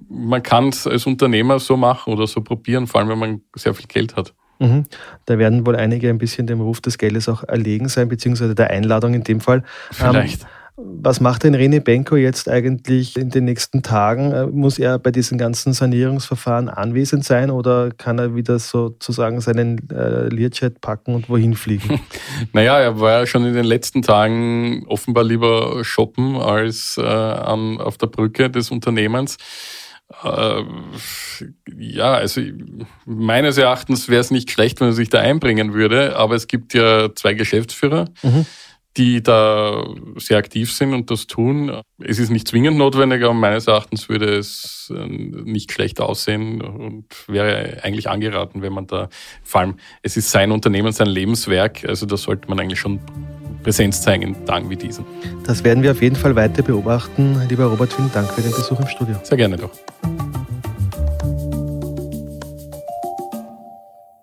man 0.09 0.43
kann 0.43 0.69
es 0.69 0.87
als 0.87 1.07
Unternehmer 1.07 1.59
so 1.59 1.77
machen 1.77 2.13
oder 2.13 2.29
so 2.29 2.41
probieren, 2.41 2.87
vor 2.87 3.01
allem 3.01 3.09
wenn 3.09 3.19
man 3.19 3.41
sehr 3.57 3.75
viel 3.75 3.87
Geld 3.87 4.15
hat. 4.15 4.33
Mhm. 4.61 4.85
Da 5.25 5.39
werden 5.39 5.67
wohl 5.67 5.75
einige 5.75 6.09
ein 6.09 6.19
bisschen 6.19 6.47
dem 6.47 6.61
Ruf 6.61 6.81
des 6.81 6.99
Geldes 6.99 7.29
auch 7.29 7.43
erlegen 7.45 7.89
sein, 7.89 8.09
beziehungsweise 8.09 8.55
der 8.55 8.71
Einladung 8.71 9.15
in 9.15 9.25
dem 9.25 9.41
Fall. 9.41 9.65
Vielleicht. 9.91 10.43
Ähm, 10.43 10.49
was 10.83 11.21
macht 11.21 11.45
denn 11.45 11.55
René 11.55 11.81
Benko 11.81 12.17
jetzt 12.17 12.49
eigentlich 12.49 13.17
in 13.17 13.31
den 13.31 13.45
nächsten 13.45 13.83
Tagen? 13.83 14.33
Äh, 14.33 14.47
muss 14.47 14.79
er 14.79 14.99
bei 14.99 15.11
diesen 15.11 15.37
ganzen 15.37 15.73
Sanierungsverfahren 15.73 16.69
anwesend 16.69 17.25
sein 17.25 17.51
oder 17.51 17.91
kann 17.91 18.19
er 18.19 18.35
wieder 18.35 18.59
sozusagen 18.59 19.41
seinen 19.41 19.91
äh, 19.91 20.29
Learjet 20.29 20.81
packen 20.81 21.15
und 21.15 21.29
wohin 21.29 21.55
fliegen? 21.55 22.01
naja, 22.53 22.79
er 22.79 23.01
war 23.01 23.21
ja 23.21 23.27
schon 23.27 23.45
in 23.45 23.55
den 23.55 23.65
letzten 23.65 24.03
Tagen 24.03 24.85
offenbar 24.87 25.25
lieber 25.25 25.85
shoppen 25.85 26.37
als 26.37 26.97
äh, 26.99 27.03
an, 27.03 27.79
auf 27.79 27.99
der 27.99 28.07
Brücke 28.07 28.49
des 28.51 28.71
Unternehmens. 28.71 29.37
Äh, 30.23 30.63
ja, 31.77 32.15
also 32.15 32.41
meines 33.07 33.59
Erachtens 33.59 34.09
wäre 34.09 34.21
es 34.21 34.31
nicht 34.31 34.51
schlecht, 34.51 34.81
wenn 34.81 34.89
er 34.89 34.93
sich 34.93 35.09
da 35.09 35.21
einbringen 35.21 35.73
würde, 35.73 36.17
aber 36.17 36.35
es 36.35 36.49
gibt 36.49 36.75
ja 36.75 37.15
zwei 37.15 37.35
Geschäftsführer. 37.35 38.07
Mhm 38.23 38.47
die 38.97 39.23
da 39.23 39.85
sehr 40.17 40.39
aktiv 40.39 40.73
sind 40.73 40.95
und 40.95 41.11
das 41.11 41.27
tun. 41.27 41.81
Es 42.03 42.19
ist 42.19 42.31
nicht 42.31 42.49
zwingend 42.49 42.77
notwendig, 42.77 43.23
aber 43.23 43.35
meines 43.35 43.69
Erachtens 43.69 44.09
würde 44.09 44.37
es 44.37 44.93
äh, 44.95 45.07
nicht 45.07 45.73
schlecht 45.73 46.01
aussehen 46.01 46.61
und 46.61 47.07
wäre 47.29 47.85
eigentlich 47.85 48.11
angeraten, 48.11 48.63
wenn 48.63 48.73
man 48.73 48.89
da, 48.89 49.09
vor 49.45 49.61
allem, 49.61 49.75
es 50.03 50.17
ist 50.17 50.31
sein 50.31 50.51
Unternehmen, 50.51 50.93
sein 50.93 51.07
Lebenswerk, 51.07 51.85
also 51.85 52.05
da 52.05 52.17
sollte 52.17 52.49
man 52.49 52.59
eigentlich 52.59 52.81
schon 52.81 53.01
Präsenz 53.63 54.03
zeigen 54.03 54.23
in 54.23 54.47
Tagen 54.47 54.71
wie 54.71 54.77
diesen. 54.77 55.05
Das 55.45 55.65
werden 55.65 55.83
wir 55.83 55.93
auf 55.93 56.03
jeden 56.03 56.17
Fall 56.17 56.37
weiter 56.37 56.63
beobachten. 56.63 57.41
Lieber 57.49 57.67
Robert, 57.67 57.93
vielen 57.93 58.13
Dank 58.13 58.31
für 58.33 58.43
den 58.43 58.53
Besuch 58.53 58.81
im 58.81 58.87
Studio. 58.87 59.17
Sehr 59.23 59.37
gerne 59.37 59.57
doch. 59.57 59.71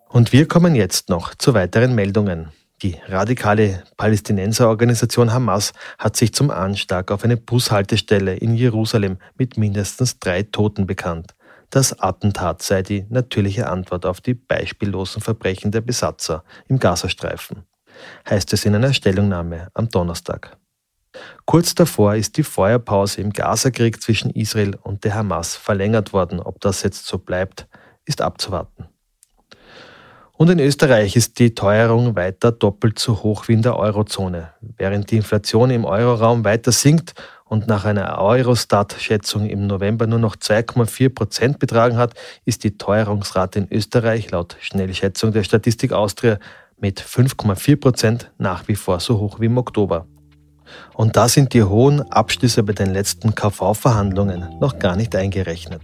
Und 0.09 0.33
wir 0.33 0.47
kommen 0.47 0.73
jetzt 0.73 1.09
noch 1.09 1.35
zu 1.35 1.53
weiteren 1.53 1.93
Meldungen. 1.93 2.47
Die 2.81 2.95
radikale 3.07 3.83
Palästinenserorganisation 3.97 5.33
Hamas 5.33 5.73
hat 5.97 6.15
sich 6.15 6.33
zum 6.33 6.51
Anschlag 6.51 7.11
auf 7.11 7.23
eine 7.23 7.37
Bushaltestelle 7.37 8.35
in 8.35 8.55
Jerusalem 8.55 9.17
mit 9.35 9.57
mindestens 9.57 10.19
drei 10.19 10.43
Toten 10.43 10.85
bekannt. 10.85 11.33
Das 11.69 11.99
Attentat 11.99 12.61
sei 12.61 12.81
die 12.81 13.05
natürliche 13.09 13.67
Antwort 13.67 14.05
auf 14.05 14.21
die 14.21 14.35
beispiellosen 14.35 15.21
Verbrechen 15.21 15.71
der 15.71 15.81
Besatzer 15.81 16.43
im 16.67 16.79
Gazastreifen, 16.79 17.63
heißt 18.29 18.53
es 18.53 18.65
in 18.65 18.75
einer 18.75 18.93
Stellungnahme 18.93 19.67
am 19.73 19.89
Donnerstag. 19.89 20.57
Kurz 21.45 21.75
davor 21.75 22.15
ist 22.15 22.37
die 22.37 22.43
Feuerpause 22.43 23.21
im 23.21 23.31
Gazakrieg 23.31 24.01
zwischen 24.01 24.31
Israel 24.31 24.75
und 24.83 25.03
der 25.03 25.15
Hamas 25.15 25.55
verlängert 25.55 26.13
worden. 26.13 26.39
Ob 26.39 26.59
das 26.61 26.83
jetzt 26.83 27.07
so 27.07 27.17
bleibt, 27.17 27.67
ist 28.05 28.21
abzuwarten. 28.21 28.87
Und 30.37 30.51
in 30.51 30.59
Österreich 30.59 31.15
ist 31.15 31.39
die 31.39 31.55
Teuerung 31.55 32.15
weiter 32.15 32.51
doppelt 32.51 32.99
so 32.99 33.23
hoch 33.23 33.47
wie 33.47 33.53
in 33.53 33.63
der 33.63 33.75
Eurozone. 33.75 34.51
Während 34.61 35.09
die 35.09 35.17
Inflation 35.17 35.71
im 35.71 35.83
Euroraum 35.83 36.45
weiter 36.45 36.71
sinkt 36.71 37.15
und 37.45 37.67
nach 37.67 37.85
einer 37.85 38.19
Eurostat-Schätzung 38.21 39.47
im 39.47 39.65
November 39.65 40.05
nur 40.05 40.19
noch 40.19 40.35
2,4 40.35 41.09
Prozent 41.09 41.59
betragen 41.59 41.97
hat, 41.97 42.13
ist 42.45 42.63
die 42.63 42.77
Teuerungsrate 42.77 43.57
in 43.57 43.67
Österreich 43.71 44.29
laut 44.29 44.57
Schnellschätzung 44.59 45.31
der 45.31 45.43
Statistik 45.43 45.91
Austria 45.91 46.37
mit 46.79 47.01
5,4 47.01 47.75
Prozent 47.75 48.31
nach 48.37 48.67
wie 48.67 48.75
vor 48.75 48.99
so 48.99 49.19
hoch 49.19 49.39
wie 49.39 49.45
im 49.45 49.57
Oktober. 49.57 50.07
Und 50.93 51.15
da 51.15 51.27
sind 51.27 51.53
die 51.53 51.63
hohen 51.63 52.01
Abschlüsse 52.11 52.63
bei 52.63 52.73
den 52.73 52.91
letzten 52.91 53.33
KV-Verhandlungen 53.35 54.59
noch 54.59 54.79
gar 54.79 54.95
nicht 54.95 55.15
eingerechnet. 55.15 55.81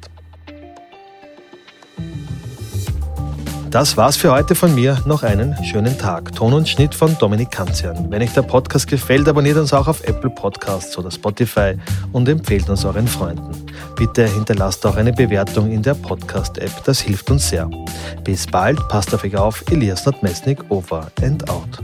Das 3.73 3.97
war's 3.97 4.17
für 4.17 4.31
heute 4.31 4.53
von 4.53 4.75
mir. 4.75 4.99
Noch 5.07 5.23
einen 5.23 5.55
schönen 5.63 5.97
Tag. 5.97 6.31
Ton 6.35 6.53
und 6.53 6.69
Schnitt 6.69 6.93
von 6.93 7.17
Dominik 7.17 7.49
Kanzian. 7.49 8.11
Wenn 8.11 8.21
euch 8.21 8.31
der 8.31 8.43
Podcast 8.43 8.85
gefällt, 8.85 9.27
abonniert 9.27 9.57
uns 9.57 9.73
auch 9.73 9.87
auf 9.87 10.03
Apple 10.03 10.29
Podcasts 10.29 10.95
oder 10.95 11.09
Spotify 11.09 11.73
und 12.11 12.29
empfehlt 12.29 12.69
uns 12.69 12.85
euren 12.85 13.07
Freunden. 13.07 13.49
Bitte 13.95 14.27
hinterlasst 14.27 14.85
auch 14.85 14.95
eine 14.95 15.11
Bewertung 15.11 15.71
in 15.71 15.81
der 15.81 15.95
Podcast-App. 15.95 16.83
Das 16.83 17.01
hilft 17.01 17.31
uns 17.31 17.49
sehr. 17.49 17.67
Bis 18.23 18.45
bald. 18.45 18.77
Passt 18.89 19.11
auf 19.11 19.23
euch 19.23 19.35
auf. 19.35 19.63
Elias 19.71 20.05
Nordmesnik 20.05 20.59
over 20.69 21.07
and 21.23 21.49
out. 21.49 21.79